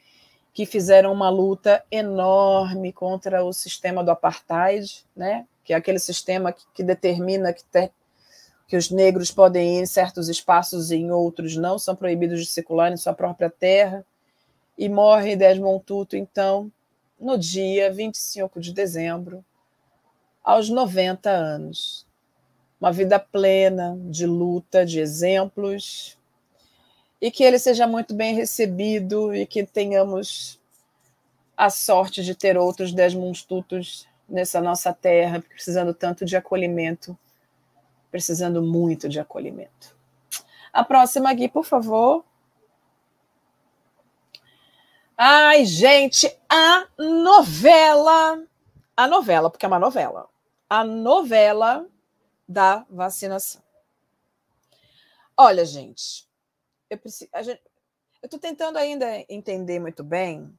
que 0.60 0.66
fizeram 0.66 1.14
uma 1.14 1.30
luta 1.30 1.82
enorme 1.90 2.92
contra 2.92 3.46
o 3.46 3.54
sistema 3.54 4.04
do 4.04 4.12
apartheid, 4.12 5.06
né? 5.16 5.48
que 5.64 5.72
é 5.72 5.76
aquele 5.78 6.00
sistema 6.00 6.52
que, 6.52 6.66
que 6.74 6.84
determina 6.84 7.54
que, 7.54 7.64
te, 7.64 7.90
que 8.68 8.76
os 8.76 8.92
negros 8.92 9.32
podem 9.32 9.78
ir 9.78 9.84
em 9.84 9.86
certos 9.86 10.28
espaços 10.28 10.92
e 10.92 10.98
em 10.98 11.12
outros 11.12 11.56
não, 11.56 11.80
são 11.80 11.96
proibidos 11.96 12.42
de 12.42 12.46
circular 12.48 12.92
em 12.92 12.98
sua 12.98 13.14
própria 13.14 13.50
terra. 13.50 14.06
E 14.78 14.90
morre 14.90 15.38
Desmond 15.38 15.82
Tutu, 15.86 16.18
então, 16.18 16.70
no 17.18 17.38
dia 17.38 17.90
25 17.90 18.60
de 18.60 18.74
dezembro, 18.74 19.46
aos 20.44 20.70
90 20.70 21.30
anos. 21.30 22.06
Uma 22.82 22.92
vida 22.92 23.18
plena 23.18 23.98
de 24.10 24.26
luta, 24.26 24.86
de 24.86 25.00
exemplos, 25.00 26.19
e 27.22 27.30
que 27.30 27.44
ele 27.44 27.60
seja 27.60 27.86
muito 27.86 28.14
bem 28.14 28.34
recebido 28.34 29.34
e 29.34 29.46
que 29.46 29.66
tenhamos 29.66 30.60
a 31.56 31.70
sorte 31.70 32.24
de 32.24 32.34
ter 32.34 32.58
outros 32.58 32.94
Desmond 32.94 33.46
Tutus 33.46 34.08
nessa 34.28 34.62
nossa 34.62 34.94
terra, 34.94 35.42
precisando 35.42 35.94
tanto 35.94 36.24
de 36.24 36.38
acolhimento, 36.38 37.18
precisando 38.10 38.62
muito 38.62 39.10
de 39.10 39.20
acolhimento. 39.20 39.98
A 40.72 40.84
próxima 40.84 41.32
aqui, 41.32 41.50
por 41.50 41.66
favor. 41.66 42.24
Ai, 45.18 45.66
gente, 45.66 46.34
a 46.48 46.88
novela, 46.98 48.42
a 48.96 49.08
novela, 49.08 49.50
porque 49.50 49.66
é 49.66 49.68
uma 49.68 49.80
novela, 49.80 50.30
a 50.70 50.86
novela 50.86 51.86
da 52.48 52.86
vacinação. 52.90 53.62
Olha, 55.36 55.66
gente, 55.66 56.29
eu 56.90 56.98
preciso. 56.98 57.30
Eu 57.34 58.26
estou 58.26 58.40
tentando 58.40 58.78
ainda 58.78 59.06
entender 59.30 59.80
muito 59.80 60.04
bem 60.04 60.54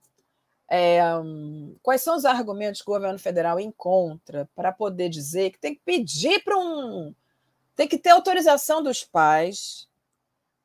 é, 0.71 1.05
um, 1.17 1.77
quais 1.83 2.01
são 2.01 2.17
os 2.17 2.25
argumentos 2.25 2.81
que 2.81 2.89
o 2.89 2.95
governo 2.95 3.19
federal 3.19 3.59
encontra 3.59 4.49
para 4.55 4.73
poder 4.73 5.09
dizer 5.09 5.51
que 5.51 5.59
tem 5.59 5.75
que 5.75 5.83
pedir 5.85 6.45
para 6.45 6.57
um. 6.57 7.13
tem 7.75 7.89
que 7.89 7.99
ter 7.99 8.11
autorização 8.11 8.81
dos 8.81 9.03
pais 9.03 9.89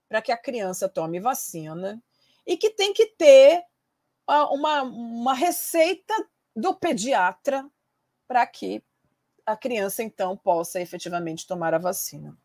para 0.08 0.22
que 0.22 0.32
a 0.32 0.38
criança 0.38 0.88
tome 0.88 1.20
vacina 1.20 2.02
e 2.46 2.56
que 2.56 2.70
tem 2.70 2.94
que 2.94 3.08
ter 3.08 3.64
uma, 4.28 4.84
uma 4.84 5.34
receita 5.34 6.14
do 6.56 6.76
pediatra 6.76 7.68
para 8.28 8.46
que 8.46 8.84
a 9.44 9.58
criança 9.58 10.04
então 10.04 10.38
possa 10.38 10.80
efetivamente 10.80 11.48
tomar 11.48 11.74
a 11.74 11.80
vacina. 11.80 12.38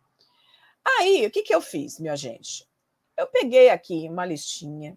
Aí, 0.85 1.27
o 1.27 1.31
que, 1.31 1.43
que 1.43 1.55
eu 1.55 1.61
fiz, 1.61 1.99
minha 1.99 2.17
gente? 2.17 2.67
Eu 3.21 3.27
peguei 3.27 3.69
aqui 3.69 4.09
uma 4.09 4.25
listinha 4.25 4.97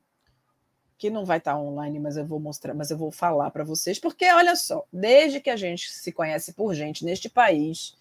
que 0.98 1.10
não 1.10 1.26
vai 1.26 1.38
estar 1.38 1.60
online, 1.60 2.00
mas 2.00 2.16
eu 2.16 2.26
vou 2.26 2.40
mostrar, 2.40 2.74
mas 2.74 2.90
eu 2.90 2.98
vou 2.98 3.12
falar 3.12 3.52
para 3.52 3.66
vocês, 3.66 4.00
porque 4.00 4.32
olha 4.32 4.56
só, 4.56 4.86
desde 4.92 5.42
que 5.42 5.50
a 5.50 5.58
gente 5.58 5.92
se 5.92 6.14
conhece 6.14 6.54
por 6.54 6.74
gente 6.74 7.04
neste 7.04 7.30
país, 7.30 7.98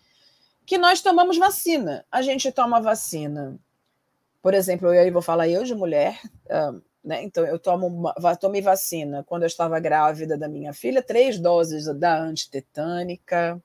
que 0.65 0.79
nós 0.79 1.01
tomamos 1.01 1.37
vacina. 1.37 2.07
A 2.11 2.23
gente 2.23 2.53
toma 2.53 2.81
vacina. 2.81 3.59
Por 4.41 4.55
exemplo, 4.55 4.95
eu 4.95 5.13
vou 5.13 5.21
falar 5.21 5.49
eu 5.49 5.65
de 5.65 5.75
mulher, 5.75 6.21
uh, 6.47 6.81
né? 7.03 7.25
Então 7.25 7.45
eu 7.45 7.59
tomo 7.59 8.13
tomei 8.41 8.63
vacina 8.63 9.25
quando 9.25 9.43
eu 9.43 9.49
estava 9.49 9.81
grávida 9.81 10.39
da 10.39 10.49
minha 10.49 10.73
filha, 10.73 11.03
três 11.03 11.41
doses 11.41 11.87
da 11.99 12.17
antitetânica, 12.17 13.61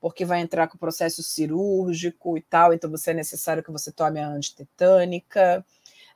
porque 0.00 0.24
vai 0.26 0.40
entrar 0.40 0.68
com 0.68 0.76
o 0.76 0.80
processo 0.80 1.22
cirúrgico 1.22 2.36
e 2.36 2.42
tal, 2.42 2.74
então 2.74 2.90
você 2.90 3.12
é 3.12 3.14
necessário 3.14 3.62
que 3.62 3.72
você 3.72 3.90
tome 3.90 4.20
a 4.20 4.28
antitetânica. 4.28 5.64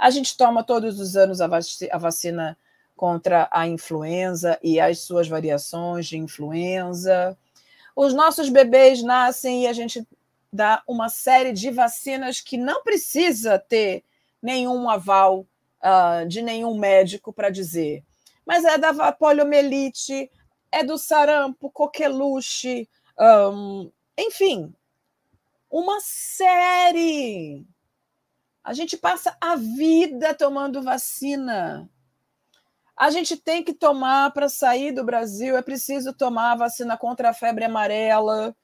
A 0.00 0.08
gente 0.08 0.34
toma 0.34 0.64
todos 0.64 0.98
os 0.98 1.14
anos 1.14 1.42
a 1.42 1.98
vacina 1.98 2.56
contra 2.96 3.46
a 3.52 3.68
influenza 3.68 4.58
e 4.62 4.80
as 4.80 5.00
suas 5.00 5.28
variações 5.28 6.06
de 6.06 6.16
influenza. 6.16 7.36
Os 7.94 8.14
nossos 8.14 8.48
bebês 8.48 9.02
nascem 9.02 9.64
e 9.64 9.66
a 9.66 9.74
gente 9.74 10.08
dá 10.50 10.82
uma 10.88 11.10
série 11.10 11.52
de 11.52 11.70
vacinas 11.70 12.40
que 12.40 12.56
não 12.56 12.82
precisa 12.82 13.58
ter 13.58 14.02
nenhum 14.40 14.88
aval 14.88 15.46
uh, 15.82 16.26
de 16.26 16.40
nenhum 16.40 16.78
médico 16.78 17.30
para 17.30 17.50
dizer. 17.50 18.02
Mas 18.46 18.64
é 18.64 18.78
da 18.78 19.12
poliomielite, 19.12 20.30
é 20.72 20.82
do 20.82 20.96
sarampo, 20.96 21.70
coqueluche, 21.70 22.88
um, 23.18 23.90
enfim, 24.16 24.72
uma 25.70 26.00
série 26.00 27.66
a 28.62 28.72
gente 28.72 28.96
passa 28.96 29.36
a 29.40 29.56
vida 29.56 30.34
tomando 30.34 30.82
vacina. 30.82 31.88
A 32.96 33.10
gente 33.10 33.36
tem 33.36 33.64
que 33.64 33.72
tomar 33.72 34.30
para 34.32 34.48
sair 34.48 34.92
do 34.92 35.02
Brasil, 35.02 35.56
é 35.56 35.62
preciso 35.62 36.12
tomar 36.12 36.52
a 36.52 36.56
vacina 36.56 36.98
contra 36.98 37.30
a 37.30 37.34
febre 37.34 37.64
amarela 37.64 38.54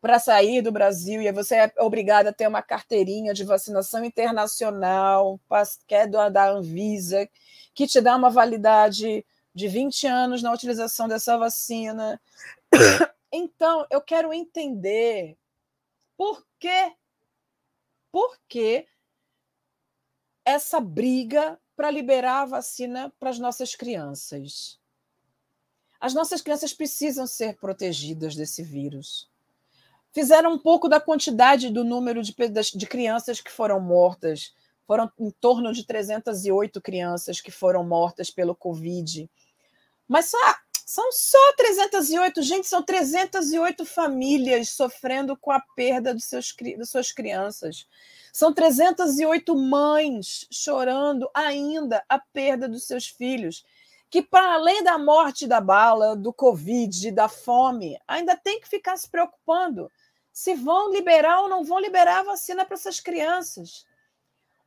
para 0.00 0.18
sair 0.18 0.62
do 0.62 0.72
Brasil, 0.72 1.20
e 1.20 1.30
você 1.30 1.56
é 1.56 1.72
obrigado 1.78 2.28
a 2.28 2.32
ter 2.32 2.46
uma 2.46 2.62
carteirinha 2.62 3.34
de 3.34 3.44
vacinação 3.44 4.02
internacional, 4.04 5.38
que 5.86 5.94
é 5.94 6.06
da 6.06 6.50
Anvisa, 6.50 7.28
que 7.74 7.86
te 7.86 8.00
dá 8.00 8.16
uma 8.16 8.30
validade 8.30 9.24
de 9.54 9.68
20 9.68 10.06
anos 10.06 10.42
na 10.42 10.52
utilização 10.52 11.08
dessa 11.08 11.36
vacina. 11.38 12.20
Então, 13.32 13.86
eu 13.92 14.00
quero 14.00 14.32
entender 14.32 15.38
por 16.16 16.44
quê? 16.58 16.92
Por 18.12 18.38
que 18.48 18.86
essa 20.44 20.80
briga 20.80 21.60
para 21.76 21.90
liberar 21.90 22.42
a 22.42 22.46
vacina 22.46 23.12
para 23.18 23.30
as 23.30 23.38
nossas 23.38 23.74
crianças? 23.74 24.78
As 26.00 26.14
nossas 26.14 26.40
crianças 26.40 26.72
precisam 26.72 27.26
ser 27.26 27.56
protegidas 27.58 28.34
desse 28.34 28.62
vírus. 28.62 29.30
Fizeram 30.12 30.54
um 30.54 30.58
pouco 30.58 30.88
da 30.88 31.00
quantidade 31.00 31.70
do 31.70 31.84
número 31.84 32.22
de, 32.22 32.34
de 32.74 32.86
crianças 32.86 33.40
que 33.40 33.50
foram 33.50 33.80
mortas. 33.80 34.54
Foram 34.86 35.10
em 35.18 35.30
torno 35.30 35.72
de 35.72 35.86
308 35.86 36.80
crianças 36.80 37.40
que 37.40 37.50
foram 37.50 37.84
mortas 37.84 38.30
pelo 38.30 38.56
Covid. 38.56 39.30
Mas 40.08 40.30
só, 40.30 40.38
são 40.90 41.12
só 41.12 41.38
308, 41.56 42.42
gente, 42.42 42.66
são 42.66 42.82
308 42.82 43.84
famílias 43.84 44.70
sofrendo 44.70 45.36
com 45.36 45.52
a 45.52 45.60
perda 45.76 46.12
dos 46.12 46.24
seus, 46.24 46.52
das 46.76 46.90
suas 46.90 47.12
crianças. 47.12 47.86
São 48.32 48.52
308 48.52 49.54
mães 49.54 50.48
chorando 50.50 51.30
ainda 51.32 52.04
a 52.08 52.18
perda 52.18 52.68
dos 52.68 52.88
seus 52.88 53.06
filhos 53.06 53.64
que, 54.10 54.20
para 54.20 54.54
além 54.54 54.82
da 54.82 54.98
morte 54.98 55.46
da 55.46 55.60
bala, 55.60 56.16
do 56.16 56.32
Covid, 56.32 57.12
da 57.12 57.28
fome, 57.28 57.96
ainda 58.08 58.36
tem 58.36 58.60
que 58.60 58.68
ficar 58.68 58.96
se 58.96 59.08
preocupando 59.08 59.88
se 60.32 60.56
vão 60.56 60.90
liberar 60.90 61.42
ou 61.42 61.48
não 61.48 61.62
vão 61.62 61.78
liberar 61.78 62.18
a 62.18 62.24
vacina 62.24 62.64
para 62.64 62.74
essas 62.74 62.98
crianças. 62.98 63.86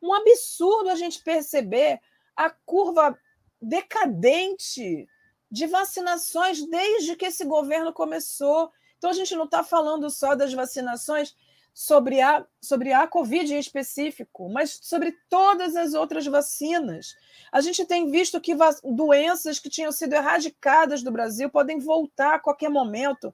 Um 0.02 0.14
absurdo 0.14 0.90
a 0.90 0.96
gente 0.96 1.22
perceber 1.22 2.00
a 2.34 2.50
curva 2.50 3.20
decadente 3.62 5.06
de 5.54 5.68
vacinações 5.68 6.68
desde 6.68 7.16
que 7.16 7.28
esse 7.28 7.46
governo 7.46 7.94
começou. 7.94 8.72
Então, 8.98 9.12
a 9.12 9.14
gente 9.14 9.36
não 9.36 9.44
está 9.44 9.64
falando 9.64 10.10
só 10.10 10.34
das 10.34 10.52
vacinações 10.52 11.36
sobre 11.72 12.20
a, 12.22 12.44
sobre 12.60 12.92
a 12.92 13.06
Covid 13.06 13.54
em 13.54 13.60
específico, 13.60 14.50
mas 14.50 14.80
sobre 14.82 15.16
todas 15.30 15.76
as 15.76 15.94
outras 15.94 16.26
vacinas. 16.26 17.16
A 17.52 17.62
gente 17.62 17.86
tem 17.86 18.10
visto 18.10 18.42
que 18.42 18.56
doenças 18.84 19.60
que 19.60 19.70
tinham 19.70 19.92
sido 19.92 20.14
erradicadas 20.14 21.04
do 21.04 21.12
Brasil 21.12 21.52
podem 21.52 21.78
voltar 21.78 22.34
a 22.34 22.40
qualquer 22.40 22.72
momento, 22.72 23.32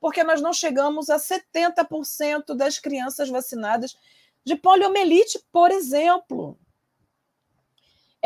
porque 0.00 0.24
nós 0.24 0.40
não 0.40 0.54
chegamos 0.54 1.10
a 1.10 1.18
70% 1.18 2.54
das 2.56 2.78
crianças 2.78 3.28
vacinadas 3.28 3.94
de 4.42 4.56
poliomielite, 4.56 5.38
por 5.52 5.70
exemplo. 5.70 6.58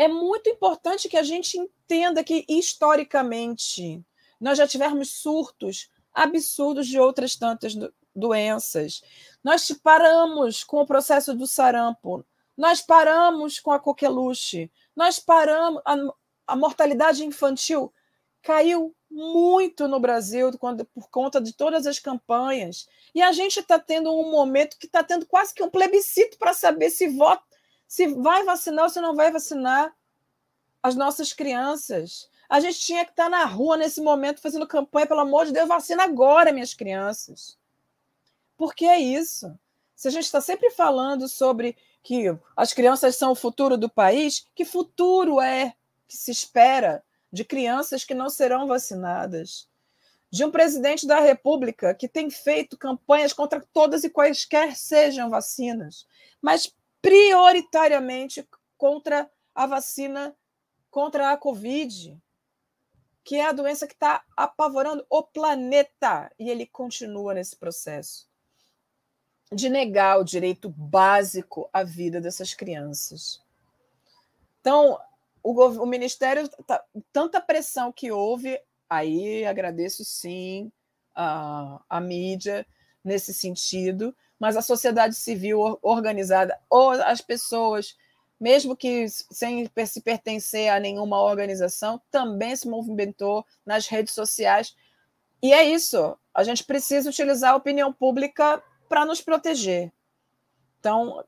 É 0.03 0.07
muito 0.09 0.49
importante 0.49 1.07
que 1.07 1.15
a 1.15 1.23
gente 1.23 1.57
entenda 1.57 2.25
que, 2.25 2.45
historicamente, 2.49 4.03
nós 4.37 4.57
já 4.57 4.67
tivemos 4.67 5.11
surtos 5.11 5.89
absurdos 6.13 6.87
de 6.87 6.99
outras 6.99 7.37
tantas 7.37 7.73
doenças. 8.13 9.01
Nós 9.41 9.71
paramos 9.71 10.61
com 10.61 10.81
o 10.81 10.85
processo 10.85 11.33
do 11.33 11.47
sarampo, 11.47 12.25
nós 12.57 12.81
paramos 12.81 13.61
com 13.61 13.71
a 13.71 13.79
coqueluche, 13.79 14.69
nós 14.93 15.19
paramos. 15.19 15.81
A, 15.85 15.95
a 16.47 16.55
mortalidade 16.57 17.23
infantil 17.23 17.93
caiu 18.41 18.93
muito 19.09 19.87
no 19.87 20.01
Brasil 20.01 20.51
quando, 20.59 20.83
por 20.83 21.09
conta 21.09 21.39
de 21.39 21.53
todas 21.53 21.87
as 21.87 21.97
campanhas. 21.97 22.89
E 23.15 23.21
a 23.21 23.31
gente 23.31 23.61
está 23.61 23.79
tendo 23.79 24.13
um 24.13 24.29
momento 24.29 24.77
que 24.77 24.85
está 24.85 25.01
tendo 25.01 25.25
quase 25.25 25.53
que 25.53 25.63
um 25.63 25.69
plebiscito 25.69 26.37
para 26.37 26.53
saber 26.53 26.89
se, 26.89 27.07
vota, 27.07 27.52
se 27.93 28.07
vai 28.07 28.43
vacinar 28.43 28.85
ou 28.85 28.89
se 28.89 28.99
não 28.99 29.15
vai 29.15 29.31
vacinar 29.31 29.95
as 30.81 30.95
nossas 30.95 31.31
crianças. 31.31 32.27
A 32.49 32.59
gente 32.59 32.79
tinha 32.79 33.05
que 33.05 33.11
estar 33.11 33.29
na 33.29 33.45
rua 33.45 33.77
nesse 33.77 34.01
momento 34.01 34.41
fazendo 34.41 34.65
campanha, 34.65 35.05
pelo 35.05 35.19
amor 35.19 35.45
de 35.45 35.51
Deus, 35.51 35.67
vacina 35.67 36.03
agora, 36.03 36.51
minhas 36.51 36.73
crianças. 36.73 37.55
Porque 38.57 38.83
é 38.87 38.97
isso. 38.97 39.55
Se 39.95 40.07
a 40.07 40.11
gente 40.11 40.23
está 40.23 40.41
sempre 40.41 40.71
falando 40.71 41.29
sobre 41.29 41.77
que 42.01 42.35
as 42.57 42.73
crianças 42.73 43.15
são 43.15 43.33
o 43.33 43.35
futuro 43.35 43.77
do 43.77 43.87
país, 43.87 44.43
que 44.55 44.65
futuro 44.65 45.39
é 45.39 45.75
que 46.07 46.17
se 46.17 46.31
espera 46.31 47.03
de 47.31 47.45
crianças 47.45 48.03
que 48.03 48.15
não 48.15 48.27
serão 48.27 48.65
vacinadas? 48.65 49.69
De 50.31 50.43
um 50.43 50.49
presidente 50.49 51.05
da 51.05 51.19
República 51.19 51.93
que 51.93 52.07
tem 52.07 52.31
feito 52.31 52.75
campanhas 52.75 53.33
contra 53.33 53.63
todas 53.71 54.03
e 54.03 54.09
quaisquer 54.09 54.75
sejam 54.75 55.29
vacinas, 55.29 56.07
mas 56.41 56.73
prioritariamente 57.03 58.47
contra 58.77 59.29
a 59.53 59.67
vacina 59.67 60.33
contra 60.89 61.31
a 61.31 61.37
Covid, 61.37 62.17
que 63.23 63.35
é 63.35 63.45
a 63.45 63.51
doença 63.51 63.87
que 63.87 63.93
está 63.93 64.23
apavorando 64.37 65.05
o 65.09 65.23
planeta, 65.23 66.31
e 66.39 66.49
ele 66.49 66.65
continua 66.67 67.33
nesse 67.33 67.55
processo 67.55 68.29
de 69.51 69.69
negar 69.69 70.19
o 70.19 70.23
direito 70.23 70.69
básico 70.69 71.69
à 71.73 71.83
vida 71.83 72.21
dessas 72.21 72.53
crianças. 72.53 73.41
Então, 74.61 74.99
o, 75.43 75.51
o 75.51 75.85
Ministério, 75.85 76.47
tá, 76.65 76.83
tanta 77.11 77.41
pressão 77.41 77.91
que 77.91 78.11
houve, 78.11 78.59
aí 78.89 79.45
agradeço 79.45 80.05
sim 80.05 80.71
a, 81.13 81.81
a 81.89 81.99
mídia 81.99 82.65
nesse 83.03 83.33
sentido, 83.33 84.15
mas 84.43 84.57
a 84.57 84.61
sociedade 84.61 85.15
civil 85.15 85.79
organizada, 85.81 86.59
ou 86.69 86.91
as 86.91 87.21
pessoas, 87.21 87.95
mesmo 88.37 88.75
que 88.75 89.07
sem 89.07 89.71
se 89.85 90.01
pertencer 90.01 90.67
a 90.67 90.81
nenhuma 90.81 91.23
organização, 91.23 92.01
também 92.11 92.53
se 92.53 92.67
movimentou 92.67 93.45
nas 93.65 93.87
redes 93.87 94.13
sociais. 94.13 94.75
E 95.41 95.53
é 95.53 95.63
isso, 95.63 96.17
a 96.33 96.43
gente 96.43 96.65
precisa 96.65 97.09
utilizar 97.09 97.53
a 97.53 97.55
opinião 97.55 97.93
pública 97.93 98.61
para 98.89 99.05
nos 99.05 99.21
proteger. 99.21 99.93
Então, 100.77 101.23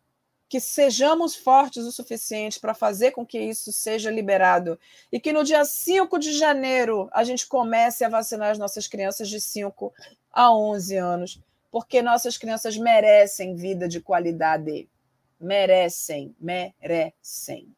que 0.49 0.60
sejamos 0.60 1.38
fortes 1.38 1.86
o 1.86 1.93
suficiente 1.93 2.60
para 2.60 2.73
fazer 2.73 3.12
com 3.12 3.25
que 3.25 3.39
isso 3.39 3.71
seja 3.71 4.12
liberado 4.12 4.78
e 5.10 5.21
que 5.21 5.32
no 5.32 5.45
dia 5.45 5.63
5 5.63 6.19
de 6.19 6.34
janeiro 6.34 7.08
a 7.13 7.23
gente 7.23 7.47
comece 7.47 8.04
a 8.04 8.10
vacinar 8.10 8.51
as 8.51 8.60
nossas 8.60 8.88
crianças 8.88 9.30
de 9.30 9.39
5 9.39 9.93
a 10.34 10.54
11 10.54 10.97
anos, 10.97 11.39
porque 11.76 12.02
nossas 12.02 12.38
crianças 12.38 12.78
merecem 12.78 13.54
vida 13.54 13.86
de 13.86 14.00
qualidade. 14.00 14.90
Merecem, 15.38 16.34
merecem. 16.40 17.76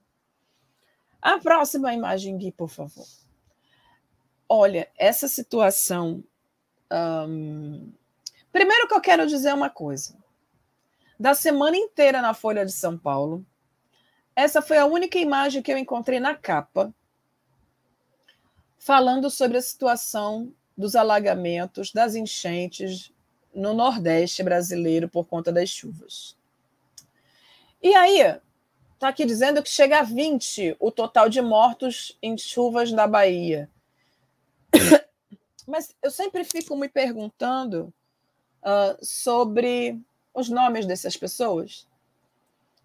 A 1.20 1.40
próxima 1.40 1.92
imagem, 1.92 2.38
Gui, 2.38 2.52
por 2.52 2.70
favor. 2.70 3.08
Olha, 4.48 4.88
essa 4.96 5.28
situação 5.28 6.24
Primeiro 8.52 8.88
que 8.88 8.94
eu 8.94 9.02
quero 9.02 9.26
dizer 9.26 9.52
uma 9.52 9.72
coisa. 9.72 10.16
Da 11.20 11.34
semana 11.34 11.76
inteira 11.76 12.22
na 12.22 12.36
Folha 12.36 12.64
de 12.64 12.74
São 12.74 12.96
Paulo, 12.96 13.44
essa 14.36 14.62
foi 14.62 14.78
a 14.78 14.86
única 14.86 15.18
imagem 15.18 15.64
que 15.64 15.74
eu 15.74 15.78
encontrei 15.78 16.20
na 16.20 16.36
capa 16.36 16.94
falando 18.78 19.32
sobre 19.32 19.58
a 19.58 19.62
situação 19.62 20.54
dos 20.78 20.96
alagamentos, 20.96 21.92
das 21.92 22.14
enchentes 22.14 23.12
no 23.58 23.74
Nordeste 23.74 24.44
brasileiro 24.44 25.10
por 25.10 25.26
conta 25.26 25.52
das 25.52 25.70
chuvas. 25.70 26.38
E 27.82 27.94
aí, 27.96 28.22
está 28.94 29.08
aqui 29.08 29.26
dizendo 29.26 29.64
que 29.64 29.70
chega 29.70 30.00
a 30.00 30.04
20 30.04 30.78
o 30.80 30.92
total 30.92 31.28
de 31.28 31.42
mortos 31.42 32.16
em 32.22 32.38
chuvas 32.38 32.92
na 32.92 33.08
Bahia. 33.08 33.70
Mas 35.68 35.96
eu 36.04 36.12
sempre 36.12 36.44
fico 36.44 36.76
me 36.78 36.88
perguntando 36.88 37.92
uh, 38.62 38.98
sobre 39.04 40.00
os 40.34 40.50
nomes 40.50 40.86
dessas 40.86 41.18
pessoas. 41.18 41.88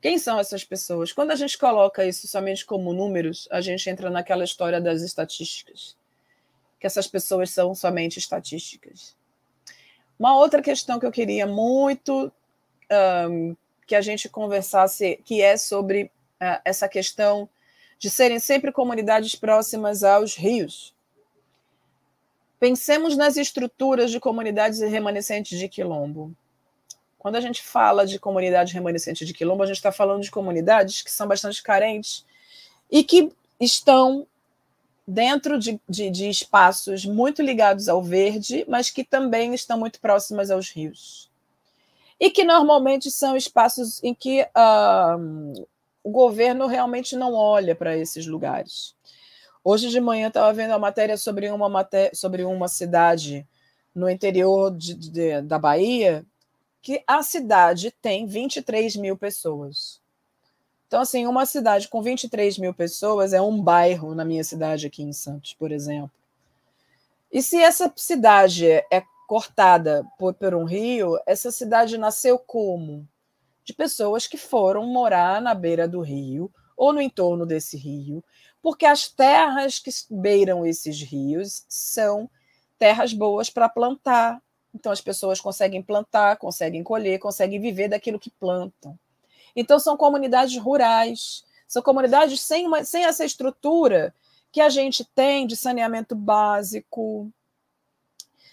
Quem 0.00 0.18
são 0.18 0.40
essas 0.40 0.64
pessoas? 0.64 1.12
Quando 1.12 1.32
a 1.32 1.36
gente 1.36 1.56
coloca 1.56 2.04
isso 2.04 2.26
somente 2.26 2.64
como 2.64 2.94
números, 2.94 3.46
a 3.50 3.60
gente 3.60 3.88
entra 3.88 4.10
naquela 4.10 4.42
história 4.42 4.80
das 4.80 5.02
estatísticas, 5.02 5.96
que 6.80 6.86
essas 6.86 7.06
pessoas 7.06 7.50
são 7.50 7.74
somente 7.74 8.18
estatísticas. 8.18 9.14
Uma 10.18 10.36
outra 10.36 10.62
questão 10.62 10.98
que 11.00 11.06
eu 11.06 11.12
queria 11.12 11.46
muito 11.46 12.32
um, 13.28 13.56
que 13.86 13.94
a 13.94 14.00
gente 14.00 14.28
conversasse, 14.28 15.20
que 15.24 15.42
é 15.42 15.56
sobre 15.56 16.04
uh, 16.04 16.60
essa 16.64 16.88
questão 16.88 17.48
de 17.98 18.10
serem 18.10 18.38
sempre 18.38 18.72
comunidades 18.72 19.34
próximas 19.34 20.02
aos 20.02 20.34
rios. 20.34 20.94
Pensemos 22.58 23.16
nas 23.16 23.36
estruturas 23.36 24.10
de 24.10 24.20
comunidades 24.20 24.80
remanescentes 24.80 25.58
de 25.58 25.68
quilombo. 25.68 26.34
Quando 27.18 27.36
a 27.36 27.40
gente 27.40 27.62
fala 27.62 28.04
de 28.04 28.18
comunidades 28.18 28.72
remanescentes 28.72 29.26
de 29.26 29.32
quilombo, 29.32 29.62
a 29.62 29.66
gente 29.66 29.76
está 29.76 29.92
falando 29.92 30.22
de 30.22 30.30
comunidades 30.30 31.02
que 31.02 31.10
são 31.10 31.26
bastante 31.26 31.62
carentes 31.62 32.24
e 32.90 33.04
que 33.04 33.32
estão 33.60 34.26
dentro 35.06 35.58
de, 35.58 35.80
de, 35.88 36.10
de, 36.10 36.28
espaços 36.28 37.04
muito 37.04 37.42
ligados 37.42 37.88
ao 37.88 38.02
verde, 38.02 38.64
mas 38.68 38.90
que 38.90 39.04
também 39.04 39.54
estão 39.54 39.78
muito 39.78 40.00
próximas 40.00 40.50
aos 40.50 40.70
rios. 40.70 41.30
E 42.18 42.30
que 42.30 42.44
normalmente 42.44 43.10
são 43.10 43.36
espaços 43.36 44.02
em 44.02 44.14
que 44.14 44.42
uh, 44.42 45.66
o 46.04 46.10
governo 46.10 46.66
realmente 46.66 47.16
não 47.16 47.34
olha 47.34 47.74
para 47.74 47.96
esses 47.96 48.26
lugares. 48.26 48.94
Hoje 49.64 49.88
de 49.90 50.00
manhã 50.00 50.28
estava 50.28 50.52
vendo 50.52 50.72
a 50.72 50.78
matéria 50.78 51.16
sobre 51.16 51.48
uma, 51.50 51.68
maté 51.68 52.10
sobre 52.14 52.44
uma 52.44 52.68
cidade 52.68 53.46
no 53.94 54.08
interior 54.08 54.76
de, 54.76 54.94
de, 54.94 55.42
da 55.42 55.58
Bahia, 55.58 56.24
que 56.80 57.02
a 57.06 57.22
cidade 57.22 57.92
tem 58.02 58.26
23 58.26 58.96
mil 58.96 59.16
pessoas. 59.16 60.01
Então, 60.92 61.00
assim, 61.00 61.26
uma 61.26 61.46
cidade 61.46 61.88
com 61.88 62.02
23 62.02 62.58
mil 62.58 62.74
pessoas 62.74 63.32
é 63.32 63.40
um 63.40 63.62
bairro 63.62 64.14
na 64.14 64.26
minha 64.26 64.44
cidade 64.44 64.86
aqui 64.86 65.02
em 65.02 65.10
Santos, 65.10 65.54
por 65.54 65.72
exemplo. 65.72 66.10
E 67.32 67.40
se 67.40 67.56
essa 67.62 67.90
cidade 67.96 68.66
é 68.68 69.02
cortada 69.26 70.06
por, 70.18 70.34
por 70.34 70.54
um 70.54 70.64
rio, 70.64 71.18
essa 71.24 71.50
cidade 71.50 71.96
nasceu 71.96 72.38
como? 72.38 73.08
De 73.64 73.72
pessoas 73.72 74.26
que 74.26 74.36
foram 74.36 74.84
morar 74.84 75.40
na 75.40 75.54
beira 75.54 75.88
do 75.88 76.02
rio 76.02 76.52
ou 76.76 76.92
no 76.92 77.00
entorno 77.00 77.46
desse 77.46 77.78
rio, 77.78 78.22
porque 78.60 78.84
as 78.84 79.08
terras 79.08 79.78
que 79.78 79.90
beiram 80.10 80.66
esses 80.66 81.00
rios 81.00 81.64
são 81.70 82.28
terras 82.78 83.14
boas 83.14 83.48
para 83.48 83.66
plantar. 83.66 84.42
Então 84.74 84.92
as 84.92 85.00
pessoas 85.00 85.40
conseguem 85.40 85.80
plantar, 85.80 86.36
conseguem 86.36 86.84
colher, 86.84 87.18
conseguem 87.18 87.58
viver 87.58 87.88
daquilo 87.88 88.20
que 88.20 88.28
plantam. 88.28 88.98
Então 89.54 89.78
são 89.78 89.96
comunidades 89.96 90.56
rurais, 90.60 91.44
são 91.66 91.82
comunidades 91.82 92.40
sem, 92.40 92.66
uma, 92.66 92.84
sem 92.84 93.04
essa 93.04 93.24
estrutura 93.24 94.14
que 94.50 94.60
a 94.60 94.68
gente 94.68 95.04
tem 95.04 95.46
de 95.46 95.56
saneamento 95.56 96.14
básico, 96.14 97.32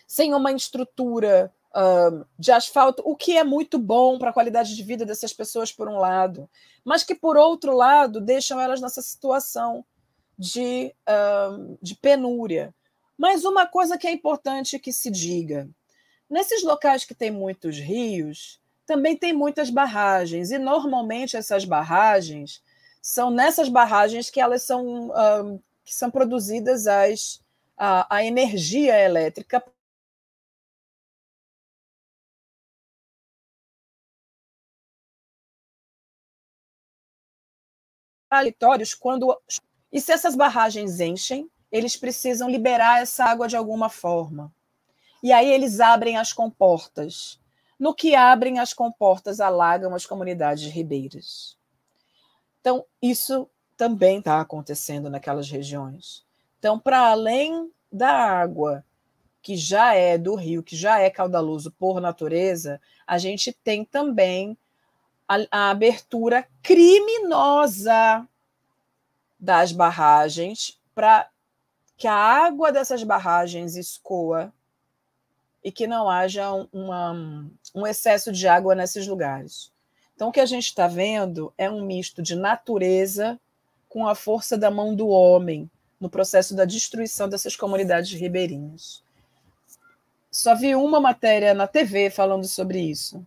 sem 0.07 0.33
uma 0.33 0.51
estrutura 0.51 1.53
uh, 1.71 2.25
de 2.37 2.51
asfalto, 2.51 3.03
o 3.05 3.15
que 3.15 3.37
é 3.37 3.43
muito 3.43 3.77
bom 3.77 4.17
para 4.17 4.29
a 4.29 4.33
qualidade 4.33 4.75
de 4.75 4.83
vida 4.83 5.05
dessas 5.05 5.33
pessoas, 5.33 5.71
por 5.71 5.87
um 5.87 5.97
lado, 5.97 6.49
mas 6.83 7.03
que, 7.03 7.13
por 7.13 7.37
outro 7.37 7.75
lado, 7.75 8.21
deixam 8.21 8.59
elas 8.59 8.81
nessa 8.81 9.01
situação 9.01 9.85
de, 10.37 10.95
uh, 11.07 11.77
de 11.81 11.95
penúria. 11.95 12.73
Mas 13.17 13.43
uma 13.43 13.67
coisa 13.67 13.97
que 13.97 14.07
é 14.07 14.11
importante 14.11 14.79
que 14.79 14.93
se 14.93 15.11
diga: 15.11 15.69
nesses 16.29 16.63
locais 16.63 17.03
que 17.03 17.13
tem 17.13 17.29
muitos 17.29 17.77
rios, 17.77 18.59
também 18.89 19.15
tem 19.15 19.31
muitas 19.33 19.69
barragens, 19.69 20.49
e 20.49 20.57
normalmente 20.57 21.37
essas 21.37 21.63
barragens 21.63 22.63
são 22.99 23.29
nessas 23.29 23.69
barragens 23.69 24.31
que 24.31 24.41
elas 24.41 24.63
são, 24.63 25.09
uh, 25.09 25.63
que 25.85 25.93
são 25.93 26.09
produzidas 26.09 26.87
as, 26.87 27.39
a, 27.77 28.15
a 28.15 28.23
energia 28.23 28.99
elétrica 28.99 29.63
aleatórios 38.27 38.95
quando. 38.95 39.39
E 39.93 40.01
se 40.01 40.11
essas 40.11 40.35
barragens 40.35 40.99
enchem, 40.99 41.47
eles 41.71 41.95
precisam 41.95 42.49
liberar 42.49 43.03
essa 43.03 43.23
água 43.25 43.47
de 43.47 43.55
alguma 43.55 43.87
forma. 43.87 44.51
E 45.21 45.31
aí 45.31 45.51
eles 45.51 45.79
abrem 45.79 46.17
as 46.17 46.33
comportas. 46.33 47.39
No 47.79 47.93
que 47.93 48.13
abrem 48.13 48.59
as 48.59 48.73
comportas, 48.73 49.39
alagam 49.39 49.95
as 49.95 50.05
comunidades 50.05 50.69
ribeiras. 50.71 51.57
Então, 52.59 52.85
isso 53.01 53.49
também 53.77 54.19
está 54.19 54.41
acontecendo 54.41 55.09
naquelas 55.09 55.49
regiões. 55.49 56.25
Então, 56.59 56.77
para 56.77 56.99
além 56.99 57.71
da 57.91 58.11
água 58.11 58.83
que 59.41 59.55
já 59.55 59.93
é 59.93 60.17
do 60.17 60.35
rio, 60.35 60.61
que 60.61 60.75
já 60.75 60.99
é 60.99 61.09
caudaloso 61.09 61.71
por 61.71 62.01
natureza, 62.01 62.81
a 63.07 63.17
gente 63.17 63.53
tem 63.53 63.85
também 63.85 64.57
a, 65.25 65.37
a 65.49 65.69
abertura 65.69 66.45
criminosa 66.61 68.27
das 69.39 69.71
barragens 69.71 70.77
para 70.93 71.29
que 71.95 72.07
a 72.07 72.13
água 72.13 72.71
dessas 72.71 73.03
barragens 73.03 73.75
escoa 73.75 74.53
e 75.63 75.71
que 75.71 75.87
não 75.87 76.09
haja 76.09 76.51
uma, 76.71 77.49
um 77.75 77.85
excesso 77.85 78.31
de 78.31 78.47
água 78.47 78.75
nesses 78.75 79.07
lugares. 79.07 79.71
Então, 80.15 80.29
o 80.29 80.31
que 80.31 80.39
a 80.39 80.45
gente 80.45 80.65
está 80.65 80.87
vendo 80.87 81.53
é 81.57 81.69
um 81.69 81.85
misto 81.85 82.21
de 82.21 82.35
natureza 82.35 83.39
com 83.87 84.07
a 84.07 84.15
força 84.15 84.57
da 84.57 84.69
mão 84.69 84.95
do 84.95 85.07
homem 85.07 85.69
no 85.99 86.09
processo 86.09 86.55
da 86.55 86.65
destruição 86.65 87.27
dessas 87.27 87.55
comunidades 87.55 88.13
ribeirinhas. 88.13 89.03
Só 90.31 90.55
vi 90.55 90.75
uma 90.75 90.99
matéria 90.99 91.53
na 91.53 91.67
TV 91.67 92.09
falando 92.09 92.47
sobre 92.47 92.79
isso 92.79 93.25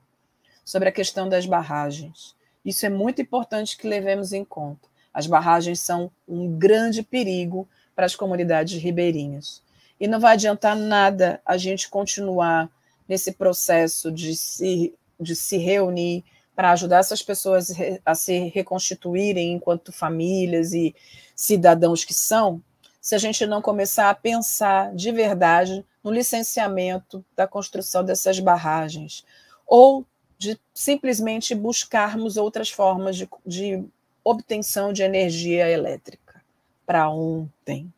sobre 0.65 0.89
a 0.89 0.93
questão 0.93 1.29
das 1.29 1.47
barragens. 1.47 2.35
Isso 2.65 2.87
é 2.87 2.89
muito 2.89 3.21
importante 3.21 3.77
que 3.77 3.89
levemos 3.89 4.33
em 4.33 4.45
conta. 4.45 4.89
As 5.13 5.27
barragens 5.27 5.81
são 5.81 6.11
um 6.27 6.57
grande 6.57 7.03
perigo 7.03 7.69
para 7.95 8.07
as 8.07 8.15
comunidades 8.15 8.81
ribeirinhas. 8.81 9.63
E 10.03 10.09
não 10.09 10.19
vai 10.19 10.33
adiantar 10.33 10.75
nada 10.75 11.41
a 11.47 11.57
gente 11.57 11.89
continuar 11.89 12.69
nesse 13.09 13.31
processo 13.31 14.11
de 14.11 14.37
se, 14.37 14.93
de 15.21 15.37
se 15.37 15.57
reunir 15.59 16.25
para 16.57 16.73
ajudar 16.73 16.99
essas 16.99 17.23
pessoas 17.23 17.73
a 18.05 18.13
se 18.13 18.49
reconstituírem 18.49 19.53
enquanto 19.53 19.93
famílias 19.93 20.73
e 20.73 20.93
cidadãos 21.37 22.05
que 22.05 22.13
são, 22.13 22.61
se 23.01 23.15
a 23.15 23.19
gente 23.19 23.47
não 23.47 23.63
começar 23.63 24.11
a 24.11 24.15
pensar 24.15 24.93
de 24.93 25.13
verdade 25.13 25.87
no 26.03 26.11
licenciamento 26.11 27.25
da 27.37 27.47
construção 27.47 28.05
dessas 28.05 28.41
barragens, 28.41 29.25
ou 29.65 30.05
de 30.37 30.59
simplesmente 30.75 31.55
buscarmos 31.55 32.37
outras 32.37 32.69
formas 32.71 33.15
de, 33.15 33.29
de 33.47 33.85
obtenção 34.25 34.93
de 34.93 35.05
energia 35.05 35.71
elétrica. 35.71 36.43
Para 36.85 37.09
ontem, 37.09 37.89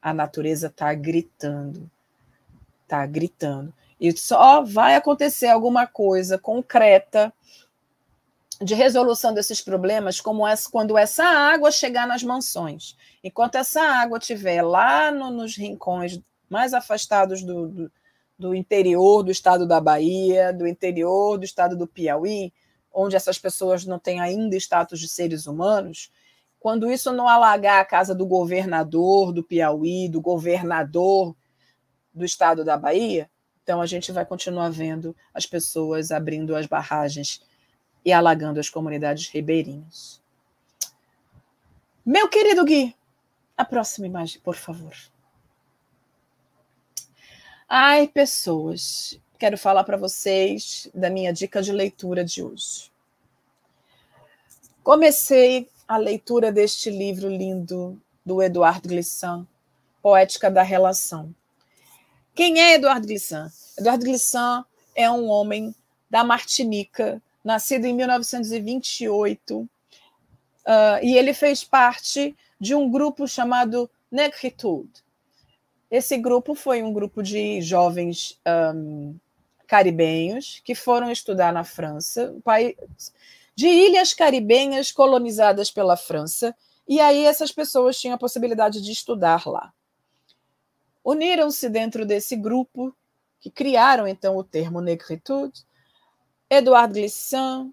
a 0.00 0.14
natureza 0.14 0.68
está 0.68 0.92
gritando, 0.94 1.90
está 2.82 3.04
gritando. 3.06 3.72
E 4.00 4.16
só 4.16 4.62
vai 4.62 4.94
acontecer 4.94 5.48
alguma 5.48 5.86
coisa 5.86 6.38
concreta 6.38 7.32
de 8.62 8.74
resolução 8.74 9.32
desses 9.32 9.60
problemas 9.60 10.20
como 10.20 10.46
essa, 10.46 10.70
quando 10.70 10.96
essa 10.96 11.24
água 11.24 11.70
chegar 11.70 12.06
nas 12.06 12.22
mansões. 12.22 12.96
Enquanto 13.24 13.56
essa 13.56 13.80
água 13.82 14.18
estiver 14.18 14.62
lá 14.62 15.10
no, 15.10 15.30
nos 15.30 15.56
rincões 15.56 16.20
mais 16.48 16.74
afastados 16.74 17.42
do, 17.42 17.68
do, 17.68 17.92
do 18.38 18.54
interior 18.54 19.22
do 19.22 19.30
estado 19.30 19.66
da 19.66 19.80
Bahia, 19.80 20.52
do 20.52 20.66
interior 20.66 21.38
do 21.38 21.44
estado 21.44 21.76
do 21.76 21.86
Piauí, 21.86 22.52
onde 22.92 23.16
essas 23.16 23.38
pessoas 23.38 23.84
não 23.84 23.98
têm 23.98 24.20
ainda 24.20 24.56
status 24.56 24.98
de 24.98 25.08
seres 25.08 25.46
humanos, 25.46 26.10
quando 26.60 26.92
isso 26.92 27.10
não 27.10 27.26
alagar 27.26 27.80
a 27.80 27.84
casa 27.86 28.14
do 28.14 28.26
governador 28.26 29.32
do 29.32 29.42
Piauí, 29.42 30.08
do 30.10 30.20
governador 30.20 31.34
do 32.12 32.22
estado 32.22 32.62
da 32.62 32.76
Bahia, 32.76 33.30
então 33.62 33.80
a 33.80 33.86
gente 33.86 34.12
vai 34.12 34.26
continuar 34.26 34.68
vendo 34.68 35.16
as 35.32 35.46
pessoas 35.46 36.10
abrindo 36.10 36.54
as 36.54 36.66
barragens 36.66 37.42
e 38.04 38.12
alagando 38.12 38.60
as 38.60 38.68
comunidades 38.68 39.28
ribeirinhas. 39.28 40.20
Meu 42.04 42.28
querido 42.28 42.64
Gui, 42.64 42.94
a 43.56 43.64
próxima 43.64 44.06
imagem, 44.06 44.40
por 44.42 44.56
favor. 44.56 44.94
Ai, 47.66 48.06
pessoas, 48.06 49.18
quero 49.38 49.56
falar 49.56 49.84
para 49.84 49.96
vocês 49.96 50.90
da 50.92 51.08
minha 51.08 51.32
dica 51.32 51.62
de 51.62 51.72
leitura 51.72 52.22
de 52.22 52.42
hoje. 52.42 52.90
Comecei 54.82 55.69
a 55.90 55.96
leitura 55.96 56.52
deste 56.52 56.88
livro 56.90 57.28
lindo 57.28 58.00
do 58.24 58.40
Eduardo 58.40 58.88
Glissant, 58.88 59.44
Poética 60.00 60.48
da 60.48 60.62
Relação. 60.62 61.34
Quem 62.34 62.60
é 62.60 62.74
Eduardo 62.74 63.06
Glissant? 63.06 63.50
Eduardo 63.76 64.04
Glissant 64.04 64.64
é 64.94 65.10
um 65.10 65.26
homem 65.26 65.74
da 66.08 66.22
Martinica, 66.22 67.20
nascido 67.42 67.86
em 67.86 67.94
1928, 67.94 69.58
uh, 69.58 69.68
e 71.02 71.16
ele 71.16 71.34
fez 71.34 71.64
parte 71.64 72.36
de 72.60 72.74
um 72.74 72.88
grupo 72.88 73.26
chamado 73.26 73.90
Negritude 74.12 75.02
esse 75.90 76.16
grupo 76.16 76.54
foi 76.54 76.82
um 76.82 76.92
grupo 76.92 77.20
de 77.20 77.60
jovens 77.60 78.38
um, 78.74 79.16
caribenhos 79.66 80.62
que 80.64 80.74
foram 80.74 81.10
estudar 81.10 81.52
na 81.52 81.64
França, 81.64 82.34
de 83.60 83.68
ilhas 83.68 84.14
caribenhas 84.14 84.90
colonizadas 84.90 85.70
pela 85.70 85.94
França, 85.94 86.56
e 86.88 86.98
aí 86.98 87.26
essas 87.26 87.52
pessoas 87.52 88.00
tinham 88.00 88.14
a 88.14 88.18
possibilidade 88.18 88.80
de 88.80 88.90
estudar 88.90 89.46
lá. 89.46 89.70
Uniram-se 91.04 91.68
dentro 91.68 92.06
desse 92.06 92.36
grupo, 92.36 92.96
que 93.38 93.50
criaram 93.50 94.08
então 94.08 94.34
o 94.34 94.42
termo 94.42 94.80
negritude, 94.80 95.62
Edouard 96.48 96.94
Glissant, 96.94 97.70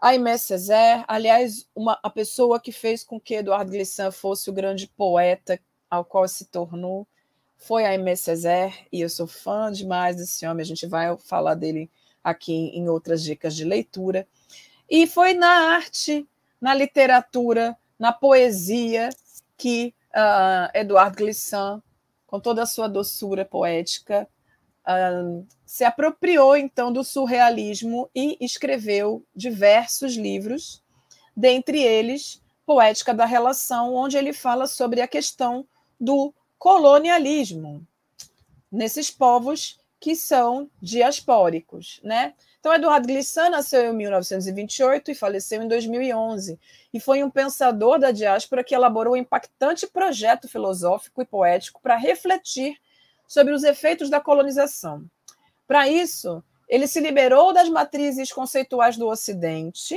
Aimé 0.00 0.38
Césaire, 0.38 1.04
aliás, 1.06 1.68
uma, 1.74 2.00
a 2.02 2.08
pessoa 2.08 2.58
que 2.58 2.72
fez 2.72 3.04
com 3.04 3.20
que 3.20 3.34
Edouard 3.34 3.70
Glissant 3.70 4.10
fosse 4.10 4.48
o 4.48 4.54
grande 4.54 4.86
poeta 4.86 5.60
ao 5.90 6.02
qual 6.02 6.26
se 6.26 6.46
tornou 6.46 7.06
foi 7.58 7.84
Aimé 7.84 8.16
Césaire, 8.16 8.86
e 8.90 9.02
eu 9.02 9.10
sou 9.10 9.26
fã 9.26 9.70
demais 9.70 10.16
desse 10.16 10.46
homem, 10.46 10.62
a 10.62 10.66
gente 10.66 10.86
vai 10.86 11.14
falar 11.18 11.56
dele 11.56 11.90
aqui 12.24 12.70
em 12.74 12.88
outras 12.88 13.22
dicas 13.22 13.54
de 13.54 13.64
leitura. 13.64 14.26
E 14.88 15.06
foi 15.06 15.34
na 15.34 15.74
arte, 15.74 16.26
na 16.60 16.74
literatura, 16.74 17.76
na 17.98 18.12
poesia 18.12 19.10
que 19.56 19.94
uh, 20.14 20.70
Eduardo 20.72 21.16
Glissant, 21.16 21.82
com 22.26 22.40
toda 22.40 22.62
a 22.62 22.66
sua 22.66 22.88
doçura 22.88 23.44
poética, 23.44 24.28
uh, 24.86 25.46
se 25.66 25.84
apropriou 25.84 26.56
então 26.56 26.92
do 26.92 27.04
surrealismo 27.04 28.08
e 28.14 28.36
escreveu 28.40 29.24
diversos 29.34 30.16
livros, 30.16 30.82
dentre 31.36 31.82
eles 31.82 32.40
Poética 32.64 33.14
da 33.14 33.24
Relação, 33.24 33.94
onde 33.94 34.16
ele 34.16 34.32
fala 34.32 34.66
sobre 34.66 35.00
a 35.00 35.08
questão 35.08 35.66
do 35.98 36.34
colonialismo. 36.58 37.86
Nesses 38.70 39.10
povos 39.10 39.78
que 40.00 40.14
são 40.14 40.70
diaspóricos, 40.80 42.00
né? 42.02 42.34
Então, 42.60 42.72
Eduardo 42.72 43.06
Glissant 43.06 43.50
nasceu 43.50 43.92
em 43.92 43.96
1928 43.96 45.10
e 45.10 45.14
faleceu 45.14 45.62
em 45.62 45.68
2011, 45.68 46.58
e 46.92 47.00
foi 47.00 47.22
um 47.22 47.30
pensador 47.30 47.98
da 47.98 48.10
diáspora 48.10 48.64
que 48.64 48.74
elaborou 48.74 49.14
um 49.14 49.16
impactante 49.16 49.86
projeto 49.86 50.48
filosófico 50.48 51.22
e 51.22 51.26
poético 51.26 51.80
para 51.80 51.96
refletir 51.96 52.76
sobre 53.26 53.52
os 53.54 53.62
efeitos 53.62 54.10
da 54.10 54.20
colonização. 54.20 55.04
Para 55.66 55.88
isso, 55.88 56.42
ele 56.68 56.86
se 56.86 57.00
liberou 57.00 57.52
das 57.52 57.68
matrizes 57.68 58.32
conceituais 58.32 58.96
do 58.96 59.06
Ocidente, 59.06 59.96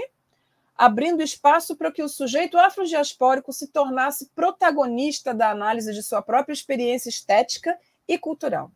abrindo 0.76 1.22
espaço 1.22 1.76
para 1.76 1.92
que 1.92 2.02
o 2.02 2.10
sujeito 2.10 2.58
afrodiaspórico 2.58 3.54
se 3.54 3.68
tornasse 3.68 4.30
protagonista 4.34 5.34
da 5.34 5.50
análise 5.52 5.94
de 5.94 6.02
sua 6.02 6.22
própria 6.22 6.54
experiência 6.54 7.10
estética 7.10 7.78
e 8.08 8.18
cultural. 8.18 8.72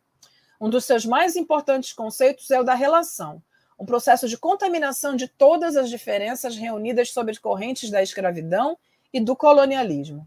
Um 0.60 0.70
dos 0.70 0.84
seus 0.84 1.04
mais 1.04 1.36
importantes 1.36 1.92
conceitos 1.92 2.50
é 2.50 2.58
o 2.58 2.64
da 2.64 2.74
relação, 2.74 3.42
um 3.78 3.84
processo 3.84 4.26
de 4.26 4.38
contaminação 4.38 5.14
de 5.14 5.28
todas 5.28 5.76
as 5.76 5.90
diferenças 5.90 6.56
reunidas 6.56 7.10
sob 7.12 7.30
as 7.30 7.38
correntes 7.38 7.90
da 7.90 8.02
escravidão 8.02 8.78
e 9.12 9.20
do 9.20 9.36
colonialismo. 9.36 10.26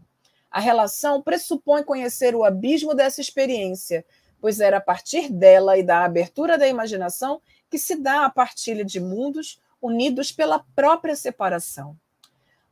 A 0.50 0.60
relação 0.60 1.22
pressupõe 1.22 1.82
conhecer 1.82 2.34
o 2.34 2.44
abismo 2.44 2.94
dessa 2.94 3.20
experiência, 3.20 4.04
pois 4.40 4.60
era 4.60 4.78
a 4.78 4.80
partir 4.80 5.30
dela 5.30 5.76
e 5.76 5.82
da 5.82 6.04
abertura 6.04 6.56
da 6.56 6.66
imaginação 6.66 7.40
que 7.68 7.78
se 7.78 7.96
dá 7.96 8.24
a 8.24 8.30
partilha 8.30 8.84
de 8.84 8.98
mundos 8.98 9.60
unidos 9.80 10.32
pela 10.32 10.64
própria 10.74 11.14
separação. 11.14 11.96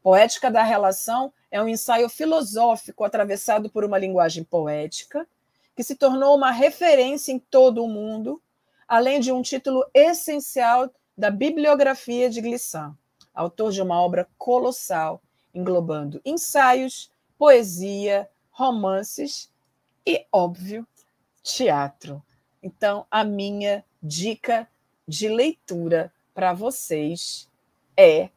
Poética 0.03 0.51
da 0.51 0.63
Relação 0.63 1.33
é 1.51 1.61
um 1.63 1.69
ensaio 1.69 2.09
filosófico 2.09 3.05
atravessado 3.05 3.71
por 3.71 3.85
uma 3.85 3.99
linguagem 3.99 4.45
poética, 4.45 5.27
que 5.79 5.85
se 5.85 5.95
tornou 5.95 6.35
uma 6.35 6.51
referência 6.51 7.31
em 7.31 7.39
todo 7.39 7.85
o 7.85 7.89
mundo 7.89 8.43
além 8.89 9.21
de 9.21 9.31
um 9.31 9.41
título 9.41 9.89
essencial 9.95 10.93
da 11.17 11.31
bibliografia 11.31 12.29
de 12.29 12.41
Glissant, 12.41 12.97
autor 13.33 13.71
de 13.71 13.81
uma 13.81 14.03
obra 14.03 14.29
colossal, 14.37 15.23
englobando 15.55 16.21
ensaios, 16.25 17.13
poesia, 17.39 18.29
romances 18.51 19.53
e, 20.05 20.27
óbvio, 20.33 20.85
teatro. 21.45 22.21
Então, 22.61 23.07
a 23.09 23.23
minha 23.23 23.85
dica 24.03 24.69
de 25.07 25.29
leitura 25.29 26.13
para 26.35 26.53
vocês 26.53 27.49
é 27.97 28.31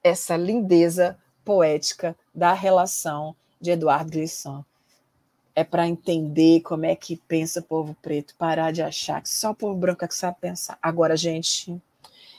essa 0.00 0.36
lindeza 0.36 1.18
poética 1.44 2.16
da 2.32 2.52
relação 2.52 3.34
de 3.60 3.72
Eduardo 3.72 4.12
Glissant 4.12 4.64
é 5.54 5.62
para 5.62 5.86
entender 5.86 6.60
como 6.60 6.86
é 6.86 6.96
que 6.96 7.16
pensa 7.16 7.60
o 7.60 7.62
povo 7.62 7.96
preto, 8.00 8.34
parar 8.36 8.72
de 8.72 8.82
achar 8.82 9.22
que 9.22 9.28
só 9.28 9.50
o 9.50 9.54
povo 9.54 9.78
branco 9.78 10.04
é 10.04 10.08
que 10.08 10.14
sabe 10.14 10.36
pensar. 10.40 10.78
Agora, 10.82 11.16
gente, 11.16 11.80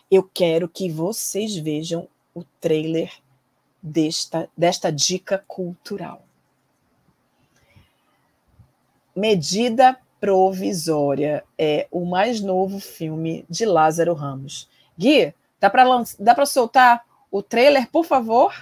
eu 0.10 0.23
quero 0.23 0.67
que 0.67 0.89
vocês 0.89 1.56
vejam 1.56 2.08
o 2.34 2.43
trailer 2.60 3.12
desta, 3.82 4.49
desta 4.58 4.91
dica 4.91 5.43
cultural. 5.47 6.23
Medida 9.15 9.97
Provisória 10.19 11.43
é 11.58 11.86
o 11.91 12.06
mais 12.06 12.39
novo 12.39 12.80
filme 12.80 13.45
de 13.49 13.65
Lázaro 13.65 14.13
Ramos. 14.13 14.69
Gui, 14.97 15.34
dá 15.60 15.69
para 15.69 16.45
soltar 16.45 17.06
o 17.30 17.43
trailer, 17.43 17.89
por 17.91 18.06
favor? 18.06 18.54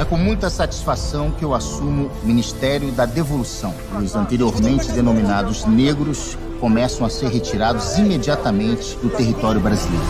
É 0.00 0.04
com 0.06 0.16
muita 0.16 0.48
satisfação 0.48 1.30
que 1.30 1.44
eu 1.44 1.54
assumo 1.54 2.10
o 2.22 2.26
Ministério 2.26 2.90
da 2.90 3.04
Devolução. 3.04 3.74
Os 4.02 4.16
anteriormente 4.16 4.90
denominados 4.92 5.66
negros 5.66 6.38
começam 6.58 7.04
a 7.06 7.10
ser 7.10 7.28
retirados 7.28 7.98
imediatamente 7.98 8.96
do 8.96 9.10
território 9.10 9.60
brasileiro. 9.60 10.02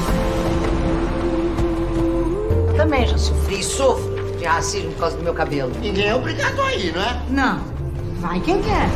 Eu 2.68 2.76
também 2.76 3.05
já 3.05 3.18
sofri 3.18 3.59
e 3.59 3.64
sofro 3.64 4.38
de 4.38 4.44
racismo 4.44 4.92
por 4.92 5.00
causa 5.00 5.16
do 5.16 5.24
meu 5.24 5.35
cabelo. 5.35 5.72
Ninguém 5.81 6.07
é 6.07 6.14
obrigado 6.14 6.61
a 6.61 6.72
ir, 6.72 6.94
não 6.94 7.03
é? 7.03 7.22
Não. 7.29 7.61
Vai 8.20 8.38
quem 8.38 8.62
quer. 8.62 8.88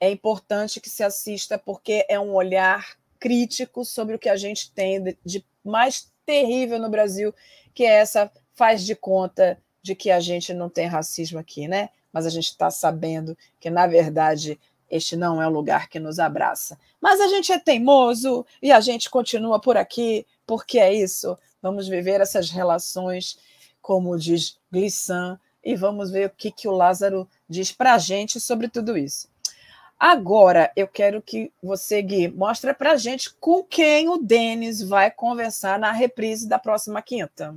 é 0.03 0.11
importante 0.11 0.81
que 0.81 0.91
se 0.91 1.05
assista, 1.05 1.57
porque 1.57 2.05
é 2.09 2.19
um 2.19 2.35
olhar 2.35 2.97
crítico 3.21 3.85
sobre 3.85 4.17
o 4.17 4.19
que 4.19 4.29
a 4.29 4.35
gente 4.35 4.73
tem 4.73 5.17
de 5.25 5.45
mais 5.65 6.13
terrível 6.27 6.77
no 6.81 6.91
Brasil, 6.91 7.33
que 7.73 7.85
é 7.85 8.01
essa 8.01 8.29
faz 8.53 8.85
de 8.85 8.97
conta 8.97 9.57
de 9.81 9.95
que 9.95 10.11
a 10.11 10.19
gente 10.19 10.53
não 10.53 10.69
tem 10.69 10.89
racismo 10.89 11.39
aqui, 11.39 11.69
né? 11.69 11.89
Mas 12.13 12.27
a 12.27 12.31
gente 12.31 12.47
está 12.47 12.69
sabendo 12.69 13.39
que, 13.61 13.71
na 13.71 13.87
verdade, 13.87 14.59
este 14.91 15.15
não 15.15 15.41
é 15.41 15.47
o 15.47 15.53
lugar 15.53 15.89
que 15.89 16.01
nos 16.01 16.19
abraça. 16.19 16.77
Mas 17.01 17.21
a 17.21 17.29
gente 17.29 17.53
é 17.53 17.59
teimoso 17.61 18.45
e 18.61 18.73
a 18.73 18.81
gente 18.81 19.09
continua 19.09 19.61
por 19.61 19.77
aqui, 19.77 20.27
porque 20.45 20.81
é 20.81 20.93
isso. 20.93 21.39
Vamos 21.63 21.87
viver 21.87 22.21
essas 22.21 22.51
relações, 22.51 23.39
como 23.81 24.19
diz 24.19 24.59
Glissant, 24.69 25.39
e 25.63 25.77
vamos 25.77 26.11
ver 26.11 26.27
o 26.27 26.31
que, 26.31 26.51
que 26.51 26.67
o 26.67 26.73
Lázaro 26.73 27.29
diz 27.49 27.71
para 27.71 27.95
a 27.95 27.99
gente 27.99 28.41
sobre 28.41 28.67
tudo 28.67 28.99
isso. 28.99 29.31
Agora, 30.05 30.73
eu 30.75 30.89
quero 30.89 31.23
que 31.23 31.55
você, 31.63 32.03
Gui, 32.03 32.27
mostre 32.27 32.75
para 32.75 32.97
gente 32.97 33.33
com 33.37 33.63
quem 33.63 34.09
o 34.09 34.19
Denis 34.19 34.83
vai 34.83 35.13
conversar 35.13 35.79
na 35.79 35.93
reprise 35.93 36.49
da 36.49 36.59
próxima 36.59 37.01
quinta. 37.01 37.57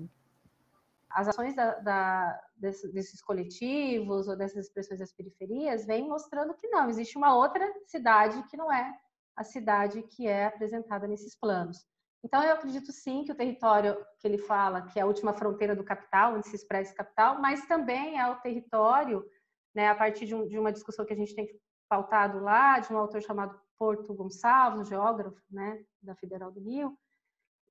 As 1.10 1.28
ações 1.28 1.56
da, 1.56 1.74
da, 1.80 2.40
desses, 2.56 2.94
desses 2.94 3.20
coletivos 3.20 4.28
ou 4.28 4.38
dessas 4.38 4.68
expressões 4.68 5.00
das 5.00 5.12
periferias 5.12 5.88
vêm 5.88 6.08
mostrando 6.08 6.54
que 6.54 6.68
não, 6.68 6.88
existe 6.88 7.18
uma 7.18 7.36
outra 7.36 7.68
cidade 7.88 8.44
que 8.48 8.56
não 8.56 8.72
é 8.72 8.94
a 9.36 9.44
cidade 9.44 10.04
que 10.04 10.28
é 10.28 10.46
apresentada 10.46 11.08
nesses 11.08 11.36
planos. 11.36 11.84
Então, 12.24 12.44
eu 12.44 12.54
acredito 12.54 12.92
sim 12.92 13.24
que 13.24 13.32
o 13.32 13.36
território 13.36 13.98
que 14.20 14.28
ele 14.28 14.38
fala, 14.38 14.84
que 14.84 15.00
é 15.00 15.02
a 15.02 15.08
última 15.08 15.34
fronteira 15.34 15.76
do 15.76 15.84
capital, 15.84 16.36
onde 16.36 16.48
se 16.48 16.56
expressa 16.56 16.94
capital, 16.94 17.42
mas 17.42 17.66
também 17.66 18.20
é 18.20 18.30
o 18.30 18.36
território, 18.36 19.26
né, 19.74 19.88
a 19.88 19.96
partir 19.96 20.28
de, 20.28 20.36
um, 20.36 20.48
de 20.48 20.60
uma 20.60 20.72
discussão 20.72 21.04
que 21.08 21.14
a 21.14 21.18
gente 21.18 21.34
tem 21.34 21.48
pautado 21.88 22.40
lá, 22.40 22.80
de 22.80 22.92
um 22.94 22.98
autor 22.98 23.22
chamado 23.22 23.60
Porto 23.78 24.14
Gonçalves, 24.14 24.80
um 24.80 24.86
geógrafo 24.86 25.42
né, 25.50 25.84
da 26.02 26.16
Federal 26.16 26.52
do 26.52 26.60
Rio, 26.60 26.98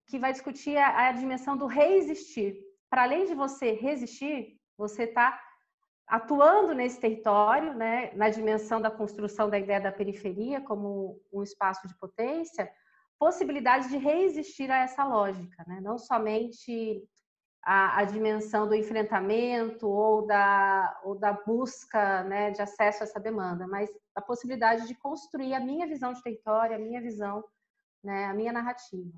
que 0.07 0.19
vai 0.19 0.33
discutir 0.33 0.77
a, 0.77 1.09
a 1.09 1.13
dimensão 1.13 1.57
do 1.57 1.67
resistir. 1.67 2.61
Para 2.91 3.05
além 3.05 3.27
de 3.27 3.35
você 3.35 3.73
resistir, 3.73 4.59
você 4.77 5.05
está 5.05 5.41
atuando 6.07 6.75
nesse 6.75 7.01
território, 7.01 7.75
né, 7.75 8.13
na 8.15 8.29
dimensão 8.29 8.81
da 8.81 8.91
construção 8.91 9.49
da 9.49 9.59
ideia 9.59 9.81
da 9.81 9.93
periferia 9.93 10.61
como 10.61 11.21
um 11.33 11.43
espaço 11.43 11.89
de 11.89 11.97
potência, 11.97 12.71
possibilidade 13.19 13.89
de 13.89 13.97
reexistir 13.97 14.71
a 14.71 14.79
essa 14.79 15.05
lógica, 15.05 15.65
né? 15.67 15.81
não 15.81 15.99
somente 15.99 17.03
a, 17.65 18.01
a, 18.01 18.05
dimensão 18.05 18.69
do 18.69 18.75
enfrentamento 18.75 19.89
ou 19.89 20.27
da, 20.27 21.01
ou 21.03 21.15
da 21.15 21.33
busca 21.33 22.23
né, 22.25 22.51
de 22.51 22.61
acesso 22.61 23.03
a 23.03 23.07
essa 23.07 23.19
demanda, 23.19 23.67
mas 23.67 23.89
a 24.15 24.21
possibilidade 24.21 24.87
de 24.87 24.95
construir 24.95 25.55
a 25.55 25.61
minha 25.61 25.87
visão 25.87 26.13
de 26.13 26.23
território, 26.23 26.77
a 26.77 26.79
minha 26.79 27.01
visão, 27.01 27.43
né, 28.03 28.27
a 28.27 28.35
minha 28.35 28.53
narrativa. 28.53 29.11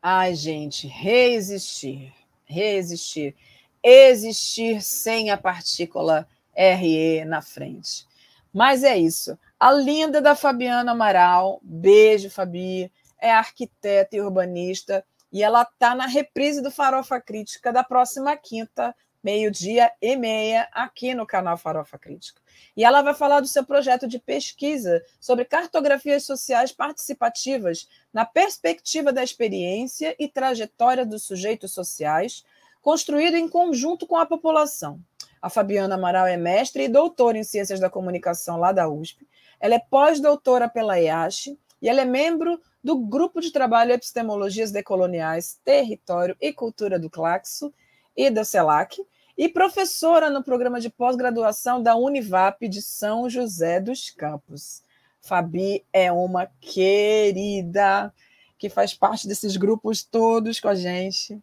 Ai, 0.00 0.34
gente, 0.34 0.88
reexistir, 0.88 2.14
reexistir, 2.44 3.36
existir 3.82 4.82
sem 4.82 5.30
a 5.30 5.36
partícula 5.36 6.26
RE 6.54 7.24
na 7.26 7.42
frente. 7.42 8.06
Mas 8.52 8.82
é 8.84 8.96
isso. 8.96 9.38
A 9.60 9.70
linda 9.70 10.20
da 10.20 10.34
Fabiana 10.34 10.92
Amaral, 10.92 11.60
beijo, 11.62 12.30
Fabi, 12.30 12.90
é 13.18 13.30
arquiteta 13.30 14.16
e 14.16 14.20
urbanista, 14.20 15.04
e 15.32 15.42
ela 15.42 15.62
está 15.62 15.94
na 15.94 16.06
reprise 16.06 16.60
do 16.60 16.70
Farofa 16.70 17.20
Crítica 17.20 17.72
da 17.72 17.82
próxima 17.82 18.36
quinta, 18.36 18.94
meio-dia 19.22 19.90
e 20.00 20.16
meia, 20.16 20.68
aqui 20.72 21.14
no 21.14 21.26
canal 21.26 21.56
Farofa 21.56 21.98
Crítica. 21.98 22.40
E 22.76 22.84
ela 22.84 23.02
vai 23.02 23.14
falar 23.14 23.40
do 23.40 23.46
seu 23.46 23.64
projeto 23.64 24.06
de 24.06 24.18
pesquisa 24.18 25.02
sobre 25.20 25.44
cartografias 25.44 26.24
sociais 26.24 26.72
participativas 26.72 27.88
na 28.12 28.24
perspectiva 28.24 29.12
da 29.12 29.22
experiência 29.22 30.14
e 30.18 30.28
trajetória 30.28 31.06
dos 31.06 31.22
sujeitos 31.22 31.72
sociais, 31.72 32.44
construído 32.80 33.36
em 33.36 33.48
conjunto 33.48 34.06
com 34.06 34.16
a 34.16 34.26
população. 34.26 35.00
A 35.40 35.48
Fabiana 35.48 35.94
Amaral 35.94 36.26
é 36.26 36.36
mestre 36.36 36.84
e 36.84 36.88
doutora 36.88 37.38
em 37.38 37.44
Ciências 37.44 37.80
da 37.80 37.88
Comunicação 37.88 38.58
lá 38.58 38.72
da 38.72 38.88
USP 38.88 39.26
ela 39.62 39.76
é 39.76 39.78
pós-doutora 39.78 40.68
pela 40.68 40.98
IASH 40.98 41.56
e 41.80 41.88
ela 41.88 42.00
é 42.00 42.04
membro 42.04 42.60
do 42.82 42.98
Grupo 42.98 43.40
de 43.40 43.52
Trabalho 43.52 43.92
Epistemologias 43.92 44.72
Decoloniais, 44.72 45.58
Território 45.64 46.36
e 46.40 46.52
Cultura 46.52 46.98
do 46.98 47.08
Claxo 47.08 47.72
e 48.16 48.30
da 48.30 48.44
CELAC, 48.44 49.04
e 49.36 49.48
professora 49.48 50.28
no 50.28 50.42
programa 50.42 50.80
de 50.80 50.90
pós-graduação 50.90 51.82
da 51.82 51.96
Univap 51.96 52.68
de 52.68 52.82
São 52.82 53.30
José 53.30 53.80
dos 53.80 54.10
Campos. 54.10 54.82
Fabi 55.20 55.84
é 55.92 56.12
uma 56.12 56.46
querida 56.60 58.12
que 58.58 58.68
faz 58.68 58.92
parte 58.92 59.26
desses 59.26 59.56
grupos 59.56 60.02
todos 60.02 60.60
com 60.60 60.68
a 60.68 60.74
gente 60.74 61.42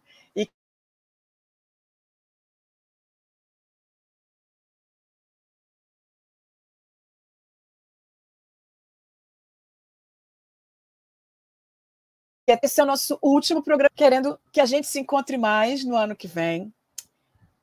Esse 12.62 12.80
é 12.80 12.84
o 12.84 12.86
nosso 12.86 13.18
último 13.22 13.62
programa, 13.62 13.90
querendo 13.94 14.38
que 14.50 14.60
a 14.60 14.66
gente 14.66 14.86
se 14.86 14.98
encontre 14.98 15.36
mais 15.36 15.84
no 15.84 15.96
ano 15.96 16.16
que 16.16 16.26
vem. 16.26 16.72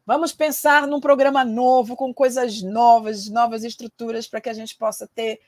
Vamos 0.06 0.32
pensar 0.32 0.88
num 0.88 1.02
programa 1.02 1.43
novo, 1.43 1.95
com 1.95 2.13
coisas 2.13 2.62
novas, 2.62 3.28
novas 3.28 3.63
estruturas, 3.65 4.28
para 4.28 4.39
que 4.39 4.50
a 4.50 4.54
gente 4.54 4.76
possa 4.78 5.06
ter 5.08 5.41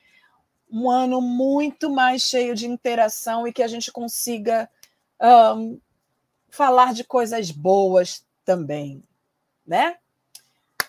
um 0.69 0.89
ano 0.89 1.21
muito 1.21 1.89
mais 1.89 2.23
cheio 2.23 2.53
de 2.53 2.67
interação 2.67 3.47
e 3.47 3.53
que 3.53 3.63
a 3.63 3.67
gente 3.67 3.91
consiga 3.91 4.69
um, 5.55 5.79
falar 6.49 6.93
de 6.93 7.03
coisas 7.03 7.51
boas 7.51 8.25
também, 8.43 9.03
né? 9.65 9.97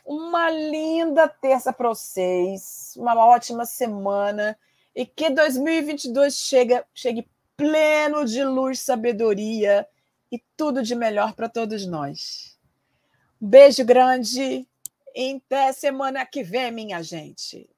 Uma 0.04 0.50
linda 0.50 1.28
terça 1.28 1.72
para 1.72 1.88
vocês, 1.88 2.94
uma 2.96 3.14
ótima 3.14 3.64
semana 3.64 4.58
e 4.94 5.06
que 5.06 5.30
2022 5.30 6.34
chega, 6.34 6.84
chegue 6.92 7.28
pleno 7.60 8.24
de 8.24 8.42
luz, 8.42 8.80
sabedoria 8.80 9.86
e 10.32 10.42
tudo 10.56 10.82
de 10.82 10.94
melhor 10.94 11.34
para 11.34 11.46
todos 11.46 11.84
nós. 11.86 12.58
Um 13.40 13.46
beijo 13.46 13.84
grande 13.84 14.66
e 15.14 15.36
até 15.36 15.70
semana 15.70 16.24
que 16.24 16.42
vem, 16.42 16.72
minha 16.72 17.02
gente. 17.02 17.68